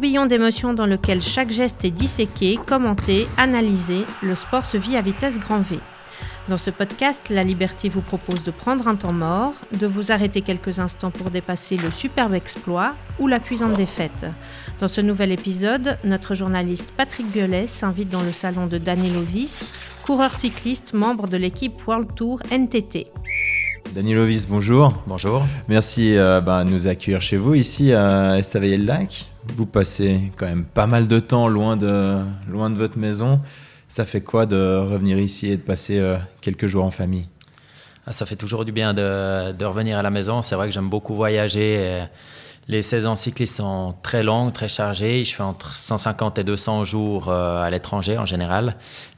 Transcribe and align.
tourbillon 0.00 0.24
d'émotions 0.24 0.72
dans 0.72 0.86
lequel 0.86 1.20
chaque 1.20 1.50
geste 1.50 1.84
est 1.84 1.90
disséqué, 1.90 2.58
commenté, 2.66 3.26
analysé, 3.36 4.06
le 4.22 4.34
sport 4.34 4.64
se 4.64 4.78
vit 4.78 4.96
à 4.96 5.02
vitesse 5.02 5.38
grand 5.38 5.60
V. 5.60 5.78
Dans 6.48 6.56
ce 6.56 6.70
podcast, 6.70 7.28
La 7.28 7.42
Liberté 7.42 7.90
vous 7.90 8.00
propose 8.00 8.42
de 8.42 8.50
prendre 8.50 8.88
un 8.88 8.96
temps 8.96 9.12
mort, 9.12 9.52
de 9.72 9.86
vous 9.86 10.10
arrêter 10.10 10.40
quelques 10.40 10.78
instants 10.78 11.10
pour 11.10 11.28
dépasser 11.28 11.76
le 11.76 11.90
superbe 11.90 12.32
exploit 12.32 12.92
ou 13.18 13.26
la 13.26 13.40
cuisante 13.40 13.74
défaite. 13.74 14.24
Dans 14.78 14.88
ce 14.88 15.02
nouvel 15.02 15.32
épisode, 15.32 15.98
notre 16.02 16.34
journaliste 16.34 16.90
Patrick 16.96 17.30
Guelet 17.30 17.66
s'invite 17.66 18.08
dans 18.08 18.22
le 18.22 18.32
salon 18.32 18.68
de 18.68 18.78
Daniel 18.78 19.18
Ovis, 19.18 19.70
coureur 20.02 20.34
cycliste, 20.34 20.94
membre 20.94 21.28
de 21.28 21.36
l'équipe 21.36 21.74
World 21.86 22.14
Tour 22.14 22.40
NTT. 22.50 23.08
Daniel 23.94 24.18
Ovis, 24.18 24.46
bonjour. 24.48 24.88
Bonjour. 25.06 25.42
Merci 25.68 26.16
euh, 26.16 26.40
bah, 26.40 26.62
de 26.64 26.70
nous 26.70 26.86
accueillir 26.86 27.20
chez 27.20 27.36
vous 27.36 27.54
ici 27.54 27.92
à 27.92 28.38
Estavayer-le-Lac. 28.38 29.26
Vous 29.56 29.66
passez 29.66 30.30
quand 30.36 30.46
même 30.46 30.64
pas 30.64 30.86
mal 30.86 31.08
de 31.08 31.18
temps 31.18 31.48
loin 31.48 31.76
de, 31.76 32.20
loin 32.48 32.70
de 32.70 32.76
votre 32.76 32.98
maison. 32.98 33.40
Ça 33.88 34.04
fait 34.04 34.20
quoi 34.20 34.46
de 34.46 34.76
revenir 34.76 35.18
ici 35.18 35.48
et 35.50 35.56
de 35.56 35.62
passer 35.62 35.98
euh, 35.98 36.16
quelques 36.40 36.68
jours 36.68 36.84
en 36.84 36.92
famille? 36.92 37.26
Ah, 38.06 38.12
Ça 38.12 38.26
fait 38.26 38.36
toujours 38.36 38.64
du 38.64 38.70
bien 38.70 38.94
de, 38.94 39.50
de 39.52 39.64
revenir 39.64 39.98
à 39.98 40.02
la 40.02 40.10
maison. 40.10 40.40
C'est 40.42 40.54
vrai 40.54 40.68
que 40.68 40.74
j'aime 40.74 40.88
beaucoup 40.88 41.14
voyager. 41.14 42.04
Les 42.70 42.82
saisons 42.82 43.16
cyclistes 43.16 43.56
sont 43.56 43.96
très 44.00 44.22
longues, 44.22 44.52
très 44.52 44.68
chargées. 44.68 45.24
Je 45.24 45.34
fais 45.34 45.42
entre 45.42 45.74
150 45.74 46.38
et 46.38 46.44
200 46.44 46.84
jours 46.84 47.28
euh, 47.28 47.64
à 47.64 47.68
l'étranger 47.68 48.16
en 48.16 48.24
général. 48.24 48.76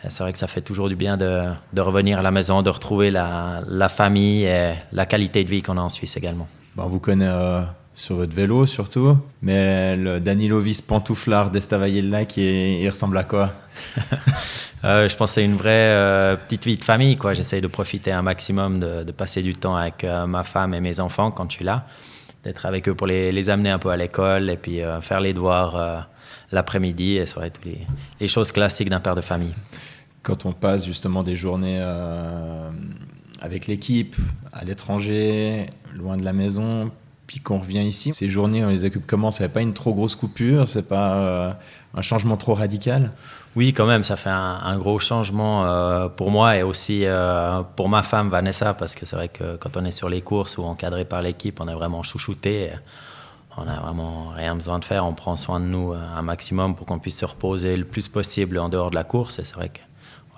C'est 0.08 0.22
vrai 0.22 0.32
que 0.32 0.38
ça 0.38 0.46
fait 0.46 0.62
toujours 0.62 0.88
du 0.88 0.96
bien 0.96 1.18
de, 1.18 1.42
de 1.74 1.80
revenir 1.82 2.18
à 2.18 2.22
la 2.22 2.30
maison, 2.30 2.62
de 2.62 2.70
retrouver 2.70 3.10
la, 3.10 3.62
la, 3.68 3.90
famille 3.90 4.44
et 4.44 4.72
la 4.92 5.04
qualité 5.04 5.44
de 5.44 5.50
vie 5.50 5.60
qu'on 5.60 5.76
a 5.76 5.82
en 5.82 5.90
Suisse 5.90 6.16
également. 6.16 6.48
Bon, 6.76 6.84
on 6.84 6.88
vous 6.88 6.98
connaît 6.98 7.28
euh, 7.28 7.60
sur 7.92 8.16
votre 8.16 8.34
vélo 8.34 8.64
surtout, 8.64 9.18
mais 9.42 9.98
le 9.98 10.18
Danilovis 10.18 10.80
pantouflard 10.80 11.50
d'Estavayer-le-Lac, 11.50 12.38
il, 12.38 12.80
il, 12.80 12.88
ressemble 12.88 13.18
à 13.18 13.24
quoi? 13.24 13.52
Euh, 14.84 15.08
Je 15.08 15.16
pense 15.16 15.30
que 15.30 15.34
c'est 15.34 15.44
une 15.44 15.54
vraie 15.54 15.70
euh, 15.70 16.34
petite 16.34 16.64
vie 16.64 16.76
de 16.76 16.82
famille. 16.82 17.16
J'essaye 17.34 17.60
de 17.60 17.68
profiter 17.68 18.10
un 18.10 18.22
maximum 18.22 18.80
de, 18.80 19.04
de 19.04 19.12
passer 19.12 19.40
du 19.40 19.54
temps 19.54 19.76
avec 19.76 20.02
euh, 20.02 20.26
ma 20.26 20.42
femme 20.42 20.74
et 20.74 20.80
mes 20.80 20.98
enfants 20.98 21.30
quand 21.30 21.48
je 21.48 21.54
suis 21.58 21.64
là 21.64 21.84
d'être 22.44 22.66
avec 22.66 22.88
eux 22.88 22.94
pour 22.94 23.06
les, 23.06 23.50
amener 23.50 23.70
un 23.70 23.78
peu 23.78 23.90
à 23.90 23.96
l'école 23.96 24.50
et 24.50 24.56
puis 24.56 24.82
euh, 24.82 25.00
faire 25.00 25.20
les 25.20 25.32
devoirs 25.32 25.76
euh, 25.76 26.00
l'après-midi. 26.50 27.16
Et 27.16 27.26
ça 27.26 27.40
va 27.40 27.46
être 27.46 27.60
les, 27.64 28.28
choses 28.28 28.52
classiques 28.52 28.88
d'un 28.88 29.00
père 29.00 29.14
de 29.14 29.20
famille. 29.20 29.54
Quand 30.22 30.46
on 30.46 30.52
passe 30.52 30.84
justement 30.84 31.22
des 31.22 31.36
journées 31.36 31.78
euh, 31.80 32.70
avec 33.40 33.66
l'équipe, 33.66 34.16
à 34.52 34.64
l'étranger, 34.64 35.66
loin 35.94 36.16
de 36.16 36.24
la 36.24 36.32
maison, 36.32 36.90
puis 37.26 37.40
qu'on 37.40 37.58
revient 37.58 37.82
ici, 37.82 38.12
ces 38.12 38.28
journées, 38.28 38.64
on 38.64 38.68
les 38.68 38.84
occupe 38.84 39.06
comment? 39.06 39.30
C'est 39.30 39.48
pas 39.48 39.62
une 39.62 39.72
trop 39.72 39.94
grosse 39.94 40.14
coupure? 40.14 40.68
C'est 40.68 40.86
pas 40.86 41.58
un 41.94 42.02
changement 42.02 42.36
trop 42.36 42.54
radical? 42.54 43.10
Oui, 43.54 43.74
quand 43.74 43.84
même, 43.84 44.02
ça 44.02 44.16
fait 44.16 44.30
un, 44.30 44.78
gros 44.78 44.98
changement 44.98 45.66
euh, 45.66 46.08
pour 46.08 46.30
moi 46.30 46.56
et 46.56 46.62
aussi 46.62 47.04
euh, 47.04 47.62
pour 47.76 47.90
ma 47.90 48.02
femme 48.02 48.30
Vanessa, 48.30 48.72
parce 48.72 48.94
que 48.94 49.04
c'est 49.04 49.16
vrai 49.16 49.28
que 49.28 49.56
quand 49.56 49.76
on 49.76 49.84
est 49.84 49.90
sur 49.90 50.08
les 50.08 50.22
courses 50.22 50.56
ou 50.56 50.64
encadré 50.64 51.04
par 51.04 51.20
l'équipe, 51.20 51.60
on 51.60 51.68
est 51.68 51.74
vraiment 51.74 52.02
chouchouté. 52.02 52.70
On 53.58 53.66
n'a 53.66 53.80
vraiment 53.80 54.32
rien 54.34 54.54
besoin 54.54 54.78
de 54.78 54.84
faire. 54.86 55.04
On 55.04 55.12
prend 55.12 55.36
soin 55.36 55.60
de 55.60 55.66
nous 55.66 55.92
un 55.92 56.22
maximum 56.22 56.74
pour 56.74 56.86
qu'on 56.86 56.98
puisse 56.98 57.18
se 57.18 57.26
reposer 57.26 57.76
le 57.76 57.84
plus 57.84 58.08
possible 58.08 58.58
en 58.58 58.70
dehors 58.70 58.88
de 58.88 58.94
la 58.94 59.04
course. 59.04 59.38
Et 59.38 59.44
c'est 59.44 59.56
vrai 59.56 59.68
que 59.68 59.80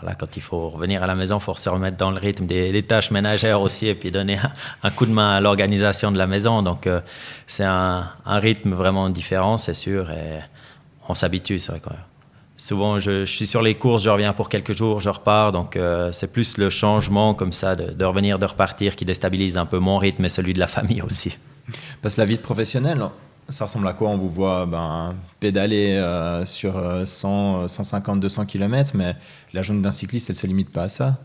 voilà, 0.01 0.17
quand 0.17 0.37
il 0.37 0.42
faut 0.42 0.70
revenir 0.70 1.01
à 1.05 1.07
la 1.07 1.15
maison, 1.15 1.39
il 1.39 1.42
faut 1.42 1.55
se 1.55 1.69
remettre 1.69 1.97
dans 1.97 2.11
le 2.11 2.19
rythme 2.19 2.47
des, 2.47 2.83
tâches 2.83 3.12
ménagères 3.12 3.61
aussi 3.61 3.87
et 3.87 3.95
puis 3.95 4.11
donner 4.11 4.41
un, 4.83 4.91
coup 4.91 5.07
de 5.07 5.12
main 5.12 5.37
à 5.37 5.41
l'organisation 5.41 6.11
de 6.11 6.19
la 6.19 6.27
maison. 6.27 6.62
Donc 6.62 6.89
euh, 6.89 7.01
c'est 7.47 7.62
un, 7.62 8.11
un, 8.27 8.39
rythme 8.41 8.75
vraiment 8.75 9.09
différent, 9.09 9.57
c'est 9.57 9.75
sûr. 9.75 10.11
Et 10.11 10.41
on 11.09 11.15
s'habitue, 11.15 11.61
c'est 11.61 11.70
vrai. 11.70 11.81
Quoi. 11.81 11.95
Souvent, 12.65 12.98
je, 12.98 13.27
je, 13.27 13.30
suis 13.30 13.47
sur 13.47 13.61
les 13.61 13.75
courses, 13.75 14.05
je 14.05 14.08
reviens 14.08 14.33
pour 14.33 14.48
quelques 14.48 14.75
jours, 14.75 14.98
je 14.98 15.11
repars. 15.11 15.52
Donc, 15.52 15.77
euh, 15.77 16.13
c'est 16.13 16.29
plus 16.29 16.57
le 16.57 16.70
changement 16.70 17.35
comme 17.35 17.52
ça, 17.52 17.77
de, 17.77 17.92
de, 17.92 18.05
revenir, 18.07 18.39
de 18.39 18.47
repartir, 18.47 18.97
qui 18.97 19.05
déstabilise 19.05 19.58
un 19.58 19.67
peu 19.67 19.79
mon 19.79 19.98
rythme 19.98 20.25
et 20.25 20.30
celui 20.30 20.55
de 20.55 20.58
la 20.58 20.67
famille 20.77 21.02
aussi. 21.02 21.36
Parce 22.01 22.14
que 22.14 22.23
la 22.23 22.25
vie 22.25 22.39
de 22.39 22.42
professionnel, 22.42 23.05
ça 23.51 23.67
ressemble 23.67 23.86
à 23.86 23.92
quoi? 23.92 24.08
On 24.08 24.17
vous 24.17 24.30
voit 24.30 24.64
ben, 24.64 25.14
pédaler 25.41 25.91
euh, 25.91 26.47
sur 26.47 26.73
100, 27.05 27.69
150, 27.69 28.19
200 28.19 28.47
km, 28.47 28.92
mais 28.95 29.14
la 29.52 29.63
journée 29.63 29.83
d'un 29.83 29.92
cycliste, 29.92 30.31
elle 30.31 30.36
ne 30.36 30.41
se 30.41 30.46
limite 30.46 30.73
pas 30.73 30.85
à 30.85 30.89
ça. 30.89 31.19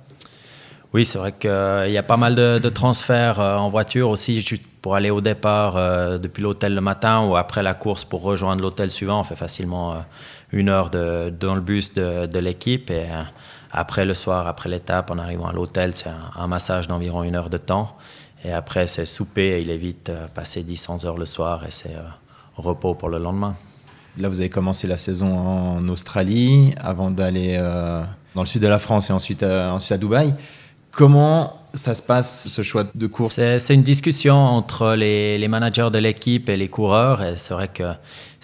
Oui, 0.91 1.05
c'est 1.05 1.19
vrai 1.19 1.33
qu'il 1.33 1.51
euh, 1.51 1.87
y 1.87 1.99
a 1.99 2.03
pas 2.03 2.17
mal 2.17 2.33
de, 2.33 2.57
de 2.57 2.69
transferts 2.69 3.39
euh, 3.39 3.57
en 3.57 3.69
voiture 3.69 4.09
aussi, 4.09 4.43
pour 4.81 4.95
aller 4.95 5.11
au 5.11 5.21
départ 5.21 5.77
euh, 5.77 6.17
depuis 6.17 6.41
l'hôtel 6.41 6.73
le 6.73 6.81
matin 6.81 7.23
ou 7.25 7.35
après 7.35 7.61
la 7.61 7.75
course 7.75 8.05
pour 8.05 8.23
rejoindre 8.23 8.63
l'hôtel 8.63 8.89
suivant. 8.89 9.19
On 9.19 9.23
fait 9.23 9.35
facilement 9.35 10.03
une 10.51 10.69
heure 10.69 10.89
dans 10.89 11.55
le 11.55 11.61
bus 11.61 11.93
de, 11.93 12.39
l'équipe 12.39 12.89
et 12.89 13.07
après 13.71 14.05
le 14.05 14.13
soir, 14.13 14.47
après 14.47 14.69
l'étape, 14.69 15.11
en 15.11 15.17
arrivant 15.17 15.47
à 15.47 15.53
l'hôtel, 15.53 15.93
c'est 15.93 16.09
un, 16.35 16.47
massage 16.47 16.87
d'environ 16.87 17.23
une 17.23 17.35
heure 17.35 17.49
de 17.49 17.57
temps. 17.57 17.95
Et 18.43 18.51
après, 18.51 18.87
c'est 18.87 19.05
souper, 19.05 19.61
il 19.61 19.69
est 19.69 19.77
vite 19.77 20.11
passé 20.33 20.63
10-11 20.63 21.05
heures 21.05 21.17
le 21.17 21.25
soir 21.25 21.65
et 21.65 21.71
c'est 21.71 21.95
repos 22.55 22.95
pour 22.95 23.09
le 23.09 23.19
lendemain. 23.19 23.55
Là, 24.17 24.27
vous 24.27 24.39
avez 24.39 24.49
commencé 24.49 24.87
la 24.87 24.97
saison 24.97 25.37
en 25.37 25.87
Australie 25.87 26.73
avant 26.81 27.11
d'aller 27.11 27.55
euh, 27.57 28.03
dans 28.35 28.41
le 28.41 28.47
sud 28.47 28.61
de 28.61 28.67
la 28.67 28.79
France 28.79 29.09
et 29.09 29.13
ensuite, 29.13 29.43
euh, 29.43 29.69
ensuite 29.69 29.91
à 29.93 29.97
Dubaï. 29.97 30.33
Comment 30.91 31.58
ça 31.73 31.93
se 31.93 32.01
passe, 32.01 32.47
ce 32.47 32.61
choix 32.61 32.85
de 32.93 33.07
course? 33.07 33.35
C'est 33.35 33.73
une 33.73 33.83
discussion 33.83 34.35
entre 34.35 34.95
les, 34.95 35.47
managers 35.47 35.89
de 35.91 35.99
l'équipe 35.99 36.49
et 36.49 36.57
les 36.57 36.67
coureurs. 36.67 37.23
C'est 37.35 37.53
vrai 37.53 37.67
que 37.67 37.93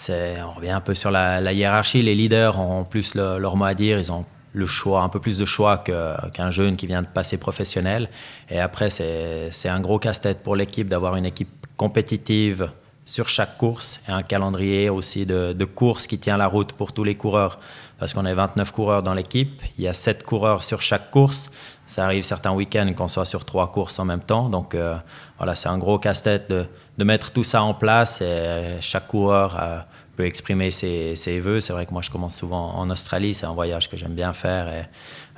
on 0.07 0.51
revient 0.55 0.71
un 0.71 0.81
peu 0.81 0.93
sur 0.93 1.11
la, 1.11 1.53
hiérarchie. 1.53 2.01
Les 2.01 2.15
leaders 2.15 2.59
ont 2.59 2.83
plus 2.83 3.15
le, 3.15 3.37
leur 3.37 3.55
mot 3.55 3.65
à 3.65 3.73
dire. 3.73 3.97
Ils 3.97 4.11
ont 4.11 4.25
le 4.53 4.65
choix, 4.65 5.01
un 5.01 5.09
peu 5.09 5.19
plus 5.19 5.37
de 5.37 5.45
choix 5.45 5.79
qu'un 5.79 6.15
qu 6.31 6.51
jeune 6.51 6.75
qui 6.77 6.87
vient 6.87 7.01
de 7.01 7.07
passer 7.07 7.37
professionnel. 7.37 8.09
Et 8.49 8.59
après, 8.59 8.89
c'est 8.89 9.69
un 9.69 9.79
gros 9.79 9.99
casse-tête 9.99 10.43
pour 10.43 10.55
l'équipe 10.55 10.87
d'avoir 10.87 11.15
une 11.15 11.25
équipe 11.25 11.49
compétitive 11.77 12.69
sur 13.07 13.27
chaque 13.27 13.57
course 13.57 13.99
et 14.07 14.11
un 14.11 14.23
calendrier 14.23 14.89
aussi 14.89 15.27
de, 15.27 15.53
de 15.53 15.65
course 15.65 16.07
qui 16.07 16.17
tient 16.17 16.37
la 16.37 16.47
route 16.47 16.73
pour 16.73 16.91
tous 16.91 17.03
les 17.03 17.15
coureurs. 17.15 17.59
Parce 17.99 18.13
qu'on 18.13 18.25
est 18.25 18.33
29 18.33 18.71
coureurs 18.71 19.03
dans 19.03 19.13
l'équipe, 19.13 19.61
il 19.77 19.83
y 19.83 19.87
a 19.87 19.93
7 19.93 20.23
coureurs 20.23 20.63
sur 20.63 20.81
chaque 20.81 21.11
course. 21.11 21.51
Ça 21.87 22.05
arrive 22.05 22.23
certains 22.23 22.51
week-ends 22.51 22.91
qu'on 22.97 23.07
soit 23.07 23.25
sur 23.25 23.45
trois 23.45 23.71
courses 23.71 23.99
en 23.99 24.05
même 24.05 24.21
temps. 24.21 24.49
Donc 24.49 24.73
euh, 24.73 24.97
voilà, 25.37 25.55
c'est 25.55 25.69
un 25.69 25.77
gros 25.77 25.99
casse-tête 25.99 26.49
de, 26.49 27.03
mettre 27.03 27.31
tout 27.31 27.43
ça 27.43 27.61
en 27.63 27.73
place 27.73 28.21
et 28.21 28.77
chaque 28.81 29.07
coureur 29.07 29.57
euh, 29.61 29.79
peut 30.15 30.25
exprimer 30.25 30.71
ses, 30.71 31.15
ses 31.15 31.39
vœux. 31.39 31.59
C'est 31.59 31.73
vrai 31.73 31.85
que 31.85 31.91
moi 31.91 32.01
je 32.01 32.09
commence 32.09 32.35
souvent 32.37 32.73
en 32.73 32.89
Australie, 32.89 33.33
c'est 33.33 33.45
un 33.45 33.53
voyage 33.53 33.89
que 33.89 33.97
j'aime 33.97 34.15
bien 34.15 34.33
faire. 34.33 34.67
Et, 34.67 34.81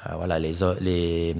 euh, 0.09 0.15
voilà, 0.15 0.39
les, 0.39 0.51
les 0.79 1.35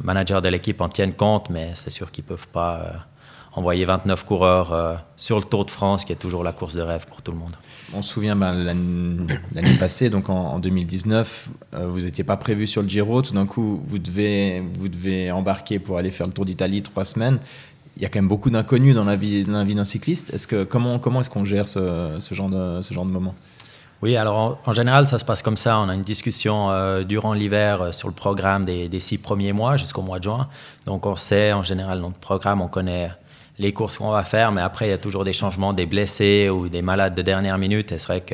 managers 0.00 0.40
de 0.40 0.48
l'équipe 0.48 0.80
en 0.80 0.88
tiennent 0.88 1.14
compte, 1.14 1.50
mais 1.50 1.70
c'est 1.74 1.90
sûr 1.90 2.12
qu'ils 2.12 2.24
ne 2.24 2.28
peuvent 2.28 2.48
pas 2.48 3.06
envoyer 3.54 3.84
29 3.84 4.24
coureurs 4.24 4.72
euh, 4.72 4.94
sur 5.16 5.38
le 5.38 5.44
Tour 5.44 5.64
de 5.64 5.70
France, 5.70 6.04
qui 6.04 6.12
est 6.12 6.16
toujours 6.16 6.42
la 6.42 6.52
course 6.52 6.74
de 6.74 6.82
rêve 6.82 7.06
pour 7.06 7.22
tout 7.22 7.32
le 7.32 7.38
monde. 7.38 7.52
On 7.94 8.02
se 8.02 8.14
souvient 8.14 8.34
ben, 8.34 8.52
l'année 9.54 9.76
passée, 9.78 10.08
donc 10.10 10.30
en, 10.30 10.54
en 10.54 10.58
2019, 10.58 11.48
euh, 11.74 11.86
vous 11.86 12.00
n'étiez 12.00 12.24
pas 12.24 12.36
prévu 12.36 12.66
sur 12.66 12.82
le 12.82 12.88
Giro. 12.88 13.20
Tout 13.22 13.34
d'un 13.34 13.46
coup, 13.46 13.82
vous 13.86 13.98
devez, 13.98 14.62
vous 14.78 14.88
devez 14.88 15.30
embarquer 15.30 15.78
pour 15.78 15.98
aller 15.98 16.10
faire 16.10 16.26
le 16.26 16.32
Tour 16.32 16.46
d'Italie 16.46 16.82
trois 16.82 17.04
semaines. 17.04 17.38
Il 17.96 18.02
y 18.02 18.06
a 18.06 18.08
quand 18.08 18.18
même 18.18 18.28
beaucoup 18.28 18.48
d'inconnus 18.48 18.94
dans 18.94 19.04
la 19.04 19.16
vie 19.16 19.44
d'un 19.44 19.84
cycliste. 19.84 20.32
Est-ce 20.32 20.46
que 20.46 20.64
comment 20.64 20.98
comment 20.98 21.20
est-ce 21.20 21.28
qu'on 21.28 21.44
gère 21.44 21.68
ce, 21.68 22.16
ce, 22.18 22.34
genre 22.34 22.48
de 22.48 22.80
ce 22.80 22.94
genre 22.94 23.04
de 23.04 23.10
moment? 23.10 23.34
Oui, 24.00 24.16
alors 24.16 24.36
en, 24.36 24.58
en, 24.64 24.72
général, 24.72 25.06
ça 25.06 25.18
se 25.18 25.24
passe 25.26 25.42
comme 25.42 25.58
ça. 25.58 25.78
On 25.78 25.90
a 25.90 25.94
une 25.94 26.02
discussion 26.02 26.70
euh, 26.70 27.04
durant 27.04 27.34
l'hiver 27.34 27.82
euh, 27.82 27.92
sur 27.92 28.08
le 28.08 28.14
programme 28.14 28.64
des, 28.64 28.88
des, 28.88 28.98
six 28.98 29.18
premiers 29.18 29.52
mois 29.52 29.76
jusqu'au 29.76 30.00
mois 30.00 30.18
de 30.18 30.24
juin. 30.24 30.48
Donc 30.86 31.04
on 31.04 31.16
sait 31.16 31.52
en 31.52 31.62
général 31.62 32.00
notre 32.00 32.16
programme, 32.16 32.62
on 32.62 32.66
connaît 32.66 33.12
les 33.62 33.72
courses 33.72 33.96
qu'on 33.96 34.10
va 34.10 34.24
faire, 34.24 34.52
mais 34.52 34.60
après, 34.60 34.88
il 34.88 34.90
y 34.90 34.94
a 34.94 34.98
toujours 34.98 35.24
des 35.24 35.32
changements, 35.32 35.72
des 35.72 35.86
blessés 35.86 36.50
ou 36.50 36.68
des 36.68 36.82
malades 36.82 37.14
de 37.14 37.22
dernière 37.22 37.56
minute. 37.56 37.92
Et 37.92 37.98
c'est 37.98 38.08
vrai 38.08 38.24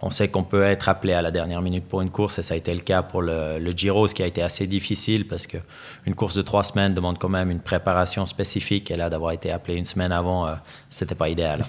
qu'on 0.00 0.10
sait 0.10 0.28
qu'on 0.28 0.44
peut 0.44 0.62
être 0.62 0.88
appelé 0.88 1.14
à 1.14 1.22
la 1.22 1.30
dernière 1.30 1.62
minute 1.62 1.84
pour 1.84 2.02
une 2.02 2.10
course, 2.10 2.38
et 2.38 2.42
ça 2.42 2.54
a 2.54 2.56
été 2.56 2.72
le 2.72 2.80
cas 2.80 3.02
pour 3.02 3.22
le, 3.22 3.72
Giro, 3.74 4.06
ce 4.06 4.14
qui 4.14 4.22
a 4.22 4.26
été 4.26 4.42
assez 4.42 4.66
difficile 4.66 5.26
parce 5.26 5.46
qu'une 5.46 6.14
course 6.14 6.36
de 6.36 6.42
trois 6.42 6.62
semaines 6.62 6.94
demande 6.94 7.18
quand 7.18 7.28
même 7.28 7.50
une 7.50 7.60
préparation 7.60 8.26
spécifique, 8.26 8.90
et 8.90 8.96
là, 8.96 9.10
d'avoir 9.10 9.32
été 9.32 9.50
appelé 9.50 9.76
une 9.76 9.86
semaine 9.86 10.12
avant, 10.12 10.46
euh, 10.46 10.54
c'était 10.90 11.16
pas 11.16 11.28
idéal. 11.28 11.66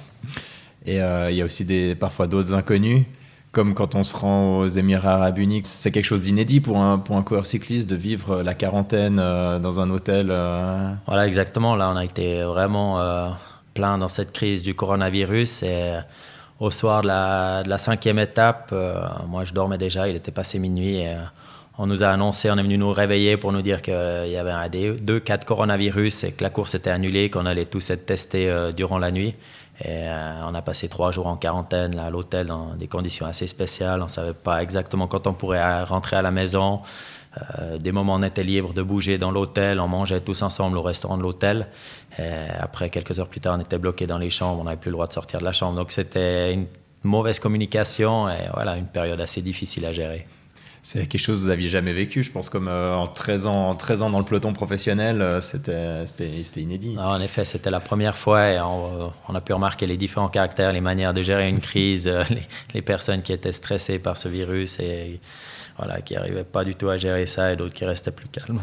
Et 0.86 1.02
euh, 1.02 1.32
il 1.32 1.38
y 1.38 1.42
a 1.42 1.46
aussi 1.46 1.66
des, 1.66 1.96
parfois 1.96 2.28
d'autres 2.28 2.54
inconnus 2.54 3.06
comme 3.52 3.74
quand 3.74 3.96
on 3.96 4.04
se 4.04 4.16
rend 4.16 4.60
aux 4.60 4.68
Émirats 4.68 5.16
Arabes 5.16 5.40
Unis, 5.40 5.62
c'est 5.64 5.92
quelque 5.92 6.06
chose 6.06 6.22
d'inédit 6.22 6.60
pour 6.60 6.78
un, 6.78 7.00
pour 7.00 7.18
un 7.18 7.24
coureur 7.24 7.48
cycliste 7.48 7.90
de 7.90 7.96
vivre 7.96 8.44
la 8.44 8.54
quarantaine 8.54 9.20
euh, 9.20 9.58
dans 9.60 9.80
un 9.80 9.90
hôtel. 9.90 10.28
Euh... 10.30 10.92
Voilà, 11.08 11.26
exactement. 11.26 11.76
Là, 11.76 11.92
on 11.92 11.98
a 11.98 12.06
été 12.06 12.44
vraiment 12.44 13.00
euh, 13.00 13.30
plein 13.74 13.98
dans 13.98 14.08
cette 14.08 14.34
crise 14.34 14.62
du 14.62 14.76
coronavirus. 14.76 15.64
Et 15.64 15.98
au 16.60 16.70
soir 16.70 17.02
de 17.02 17.08
la, 17.08 17.78
cinquième 17.78 18.20
étape, 18.20 18.70
euh, 18.72 19.02
moi, 19.28 19.46
je 19.46 19.54
dormais 19.54 19.80
déjà, 19.80 20.08
il 20.08 20.16
était 20.16 20.32
passé 20.32 20.60
minuit. 20.60 20.98
Et, 20.98 21.16
on 21.82 21.88
nous 21.88 22.04
a 22.04 22.08
annoncé, 22.08 22.52
on 22.52 22.58
est 22.58 22.62
venu 22.62 22.78
nous 22.78 22.92
réveiller 22.92 23.38
pour 23.38 23.54
nous 23.54 23.62
dire 23.62 23.82
qu'il 23.82 23.94
y 23.94 24.36
avait 24.36 24.52
un, 24.52 24.68
deux 24.68 25.22
cas 25.22 25.38
de 25.38 25.46
coronavirus 25.46 26.26
et 26.26 26.34
que 26.34 26.44
la 26.44 26.50
course 26.50 26.76
était 26.76 26.90
annulée, 26.90 27.30
qu'on 27.30 27.46
allait 27.46 27.66
tous 27.66 27.90
être 27.90 28.06
testés 28.06 28.54
durant 28.76 28.98
la 28.98 29.12
nuit. 29.12 29.34
Et 29.86 30.08
on 30.44 30.54
a 30.54 30.62
passé 30.62 30.90
trois 30.90 31.12
jours 31.12 31.28
en 31.28 31.38
quarantaine 31.38 31.98
à 32.00 32.10
l'hôtel 32.10 32.48
dans 32.48 32.76
des 32.76 32.88
conditions 32.88 33.26
assez 33.26 33.48
spéciales. 33.48 34.02
On 34.02 34.06
ne 34.06 34.10
savait 34.10 34.34
pas 34.34 34.62
exactement 34.62 35.08
quand 35.08 35.26
on 35.26 35.34
pourrait 35.34 35.84
rentrer 35.84 36.18
à 36.18 36.22
la 36.22 36.32
maison. 36.32 36.82
Euh, 37.60 37.78
des 37.78 37.92
moments 37.92 38.16
on 38.16 38.24
était 38.24 38.44
libre 38.44 38.74
de 38.74 38.82
bouger 38.82 39.18
dans 39.18 39.32
l'hôtel, 39.32 39.80
on 39.80 39.88
mangeait 39.88 40.20
tous 40.20 40.42
ensemble 40.42 40.78
au 40.78 40.82
restaurant 40.82 41.18
de 41.18 41.22
l'hôtel. 41.22 41.68
Après, 42.60 42.90
quelques 42.90 43.20
heures 43.20 43.30
plus 43.30 43.40
tard, 43.40 43.56
on 43.58 43.62
était 43.62 43.78
bloqué 43.78 44.06
dans 44.08 44.18
les 44.18 44.30
chambres, 44.30 44.60
on 44.62 44.66
n'avait 44.66 44.78
plus 44.78 44.90
le 44.90 44.96
droit 44.96 45.08
de 45.08 45.14
sortir 45.14 45.40
de 45.40 45.46
la 45.46 45.54
chambre. 45.54 45.76
Donc 45.78 45.92
c'était 45.92 46.54
une 46.54 46.66
mauvaise 47.04 47.40
communication 47.40 48.30
et 48.30 48.50
voilà, 48.54 48.76
une 48.76 48.88
période 48.88 49.22
assez 49.22 49.42
difficile 49.42 49.86
à 49.86 49.92
gérer. 49.92 50.28
C'est 50.82 51.08
quelque 51.08 51.22
chose 51.22 51.40
que 51.40 51.44
vous 51.44 51.50
n'aviez 51.50 51.70
jamais 51.70 51.94
vécu, 51.94 52.24
je 52.24 52.32
pense, 52.32 52.50
comme 52.50 52.68
euh, 52.68 52.96
en, 52.96 53.08
13 53.08 53.48
ans, 53.48 53.76
13 53.76 54.02
ans 54.02 54.10
dans 54.10 54.20
le 54.20 54.26
peloton 54.26 54.54
professionnel, 54.54 55.22
euh, 55.22 55.42
c'était 55.42 56.62
inédit. 56.62 56.98
En 56.98 57.20
effet, 57.20 57.46
c'était 57.46 57.72
la 57.72 57.80
première 57.80 58.18
fois 58.18 58.50
et 58.50 58.60
on, 58.60 59.36
a 59.36 59.42
pu 59.42 59.54
remarquer 59.54 59.86
les 59.86 59.98
différents 59.98 60.30
caractères, 60.30 60.72
les 60.72 60.82
manières 60.82 61.14
de 61.14 61.22
gérer 61.22 61.50
une 61.50 61.60
crise, 61.60 62.08
les, 62.30 62.48
les, 62.74 62.82
personnes 62.82 63.22
qui 63.22 63.34
étaient 63.34 63.52
stressées 63.52 64.00
par 64.00 64.18
ce 64.18 64.30
virus 64.30 64.80
et 64.80 65.20
voilà, 65.78 66.02
qui 66.02 66.14
n'arrivaient 66.14 66.44
pas 66.44 66.64
du 66.64 66.76
tout 66.76 66.90
à 66.90 66.98
gérer 66.98 67.26
ça 67.26 67.52
et 67.52 67.56
d'autres 67.56 67.74
qui 67.74 67.86
restaient 67.86 68.12
plus 68.12 68.28
calmes. 68.28 68.62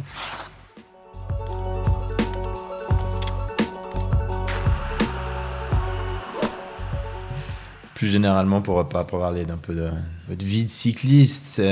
Plus 7.96 8.08
généralement, 8.08 8.60
pour, 8.60 8.87
pas 8.88 9.04
parler 9.04 9.46
d'un 9.46 9.56
peu 9.56 9.75
de 9.75 9.88
votre 10.28 10.44
vie 10.44 10.64
de 10.64 10.70
cycliste, 10.70 11.62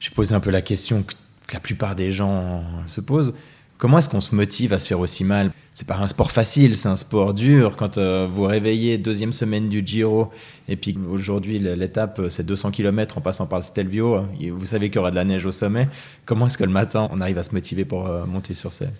je 0.00 0.10
posé 0.10 0.34
un 0.34 0.40
peu 0.40 0.50
la 0.50 0.62
question 0.62 1.02
que 1.02 1.12
la 1.52 1.60
plupart 1.60 1.94
des 1.94 2.10
gens 2.10 2.64
se 2.86 3.02
posent. 3.02 3.34
Comment 3.76 3.98
est-ce 3.98 4.08
qu'on 4.08 4.22
se 4.22 4.34
motive 4.34 4.72
à 4.72 4.78
se 4.78 4.86
faire 4.86 5.00
aussi 5.00 5.22
mal? 5.22 5.50
C'est 5.74 5.86
pas 5.86 5.96
un 5.96 6.06
sport 6.06 6.30
facile, 6.30 6.78
c'est 6.78 6.88
un 6.88 6.96
sport 6.96 7.34
dur. 7.34 7.76
Quand 7.76 7.98
euh, 7.98 8.26
vous 8.30 8.44
réveillez 8.44 8.96
deuxième 8.96 9.34
semaine 9.34 9.68
du 9.68 9.82
Giro 9.84 10.30
et 10.68 10.76
puis 10.76 10.96
aujourd'hui 11.10 11.58
l'étape 11.58 12.22
c'est 12.30 12.46
200 12.46 12.70
km 12.70 13.18
en 13.18 13.20
passant 13.20 13.46
par 13.46 13.58
le 13.58 13.64
Stelvio, 13.64 14.24
vous 14.52 14.64
savez 14.64 14.88
qu'il 14.88 14.96
y 14.96 14.98
aura 15.00 15.10
de 15.10 15.16
la 15.16 15.24
neige 15.24 15.44
au 15.44 15.52
sommet. 15.52 15.88
Comment 16.24 16.46
est-ce 16.46 16.56
que 16.56 16.64
le 16.64 16.70
matin 16.70 17.08
on 17.10 17.20
arrive 17.20 17.36
à 17.36 17.42
se 17.42 17.52
motiver 17.52 17.84
pour 17.84 18.06
euh, 18.06 18.24
monter 18.24 18.54
sur 18.54 18.72
scène? 18.72 18.94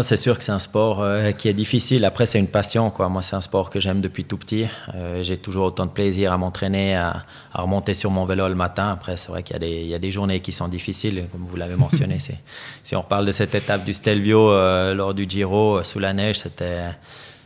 C'est 0.00 0.16
sûr 0.16 0.36
que 0.36 0.42
c'est 0.42 0.52
un 0.52 0.58
sport 0.58 1.00
euh, 1.00 1.30
qui 1.30 1.48
est 1.48 1.52
difficile. 1.52 2.04
Après, 2.04 2.26
c'est 2.26 2.40
une 2.40 2.48
passion. 2.48 2.90
Quoi. 2.90 3.08
Moi, 3.08 3.22
c'est 3.22 3.36
un 3.36 3.40
sport 3.40 3.70
que 3.70 3.78
j'aime 3.78 4.00
depuis 4.00 4.24
tout 4.24 4.36
petit. 4.36 4.66
Euh, 4.94 5.22
j'ai 5.22 5.36
toujours 5.36 5.66
autant 5.66 5.86
de 5.86 5.90
plaisir 5.90 6.32
à 6.32 6.38
m'entraîner, 6.38 6.96
à, 6.96 7.24
remonter 7.54 7.94
sur 7.94 8.10
mon 8.10 8.24
vélo 8.24 8.48
le 8.48 8.56
matin. 8.56 8.90
Après, 8.90 9.16
c'est 9.16 9.28
vrai 9.28 9.44
qu'il 9.44 9.62
y, 9.62 9.94
a 9.94 9.98
des 9.98 10.10
journées 10.10 10.40
qui 10.40 10.50
sont 10.50 10.66
difficiles, 10.66 11.26
comme 11.30 11.46
vous 11.48 11.56
l'avez 11.56 11.76
mentionné. 11.76 12.18
si 12.82 12.96
on 12.96 13.00
reparle 13.00 13.26
de 13.26 13.32
cette 13.32 13.54
étape 13.54 13.84
du 13.84 13.92
Stelvio 13.92 14.50
euh, 14.50 14.92
lors 14.92 15.14
du 15.14 15.24
Giro 15.28 15.82
sous 15.84 16.00
la 16.00 16.12
neige, 16.12 16.40
c'était. 16.40 16.90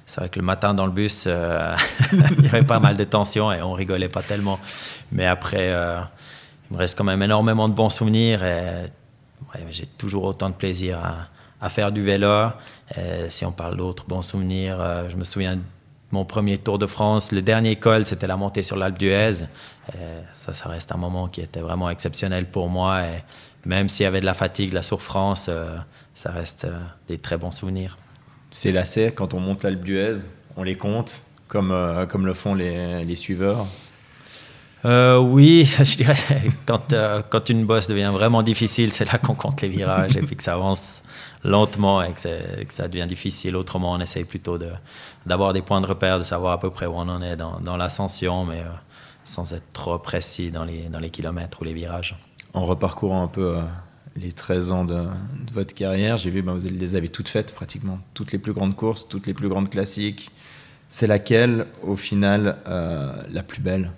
C'est 0.07 0.23
vrai 0.23 0.29
que 0.29 0.41
le 0.41 0.45
matin 0.45 0.75
dans 0.75 0.87
le 0.87 0.93
bus, 0.93 1.27
il 2.13 2.45
y 2.45 2.49
avait 2.49 2.65
pas 2.65 2.81
mal 2.81 2.97
de 2.97 3.05
tension 3.05 3.53
et 3.53 3.63
on 3.63 3.75
rigolait 3.75 4.09
pas 4.09 4.23
tellement. 4.23 4.59
Mais 5.13 5.25
après, 5.25 5.69
il 5.69 6.75
me 6.75 6.79
reste 6.79 6.99
quand 6.99 7.05
même 7.05 7.23
énormément 7.23 7.69
de 7.69 7.75
bons 7.75 7.91
souvenirs 7.91 8.43
et 8.43 8.87
j'ai 9.71 9.87
toujours 9.87 10.25
autant 10.25 10.49
de 10.49 10.55
plaisir 10.55 10.99
à, 10.99 11.29
à 11.61 11.69
faire 11.69 11.93
du 11.93 12.03
vélo. 12.03 12.51
Euh, 12.99 13.27
si 13.29 13.45
on 13.45 13.53
parle 13.53 13.77
d'autres 13.77 14.05
bons 14.07 14.23
souvenirs, 14.23 14.81
euh, 14.81 15.09
je 15.09 15.17
me 15.17 15.25
souviens 15.25 15.57
de 15.57 15.63
mon 16.11 16.25
premier 16.25 16.59
Tour 16.59 16.79
de 16.79 16.87
France. 16.87 17.33
Le 17.33 17.43
dernier 17.43 17.77
col, 17.77 18.05
c'était 18.05 18.27
la 18.27 18.37
montée 18.37 18.63
sur 18.63 18.77
l'Alpe 18.77 18.99
d'Huez. 18.99 19.45
Euh, 19.95 20.21
ça, 20.35 20.53
ça 20.53 20.69
reste 20.69 20.93
un 20.93 20.97
moment 20.97 21.29
qui 21.29 21.41
était 21.41 21.61
vraiment 21.61 21.91
exceptionnel 21.91 22.47
pour 22.47 22.69
moi. 22.69 23.03
Et 23.03 23.23
même 23.65 23.89
s'il 23.89 24.05
y 24.05 24.07
avait 24.07 24.21
de 24.21 24.27
la 24.27 24.35
fatigue, 24.35 24.71
de 24.71 24.75
la 24.75 24.83
souffrance, 24.83 25.51
ça 26.15 26.31
reste 26.31 26.67
des 27.07 27.19
très 27.19 27.37
bons 27.37 27.53
souvenirs. 27.53 27.99
C'est 28.51 28.73
lacet, 28.73 29.13
quand 29.13 29.35
on 29.35 29.41
monte 29.41 29.63
l'Alpe 29.63 29.85
d'Huez, 29.85 30.25
on 30.57 30.65
les 30.65 30.75
compte, 30.75 31.23
comme, 31.47 32.07
comme 32.09 32.27
le 32.27 32.35
font 32.35 32.55
les, 32.55 33.05
les 33.05 33.17
suiveurs. 33.17 33.67
Euh, 34.85 35.19
oui, 35.19 35.65
je 35.79 35.97
dirais 35.97 36.15
quand, 36.67 36.93
euh, 36.93 37.23
quand 37.29 37.49
une 37.51 37.67
bosse 37.67 37.87
devient 37.87 38.11
vraiment 38.13 38.43
difficile, 38.43 38.93
c'est 38.93 39.11
là 39.11 39.19
qu'on 39.19 39.35
compte 39.35 39.61
les 39.61 39.69
virages 39.69 40.17
et 40.17 40.23
puis 40.23 40.37
que 40.37 40.43
ça 40.43 40.55
avance 40.55 41.03
lentement 41.45 42.03
et 42.03 42.13
que, 42.13 42.73
ça 42.73 42.89
devient 42.89 43.07
difficile. 43.07 43.57
Autrement, 43.57 43.93
on 43.93 44.01
essaye 44.01 44.25
plutôt 44.25 44.59
d'avoir 45.27 45.53
des 45.53 45.63
points 45.63 45.81
de 45.81 45.87
repère, 45.87 46.19
de 46.19 46.25
savoir 46.25 46.53
à 46.53 46.61
peu 46.61 46.71
près 46.71 46.87
où 46.87 46.95
on 46.95 47.09
en 47.09 47.21
est 47.21 47.37
dans, 47.37 47.77
l'ascension, 47.77 48.45
mais 48.45 48.61
euh, 48.61 48.71
sans 49.25 49.53
être 49.53 49.71
trop 49.73 49.99
précis 49.99 50.51
dans 50.51 50.65
les, 50.65 51.11
kilomètres 51.11 51.61
ou 51.61 51.65
les 51.65 51.75
virages. 51.75 52.17
En 52.55 52.65
reparcourant 52.65 53.23
un 53.23 53.29
peu 53.29 53.59
les 54.17 54.33
13 54.33 54.73
ans 54.73 54.85
de, 54.85 55.07
votre 55.53 55.75
carrière, 55.75 56.17
j'ai 56.17 56.31
vu 56.31 56.41
que 56.41 56.47
ben, 56.47 56.57
vous 56.57 56.69
les 56.69 56.97
avez 56.97 57.09
toutes 57.09 57.29
faites 57.29 57.55
pratiquement, 57.55 58.01
toutes 58.15 58.33
les 58.33 58.39
plus 58.39 58.53
grandes 58.53 58.77
courses, 58.77 59.07
toutes 59.09 59.27
les 59.27 59.35
plus 59.35 59.49
grandes 59.49 59.69
classiques. 59.69 60.31
C'est 60.89 61.07
laquelle, 61.07 61.67
au 61.83 61.95
final, 61.95 62.57
la 62.67 63.43
plus 63.43 63.61
belle? 63.61 63.93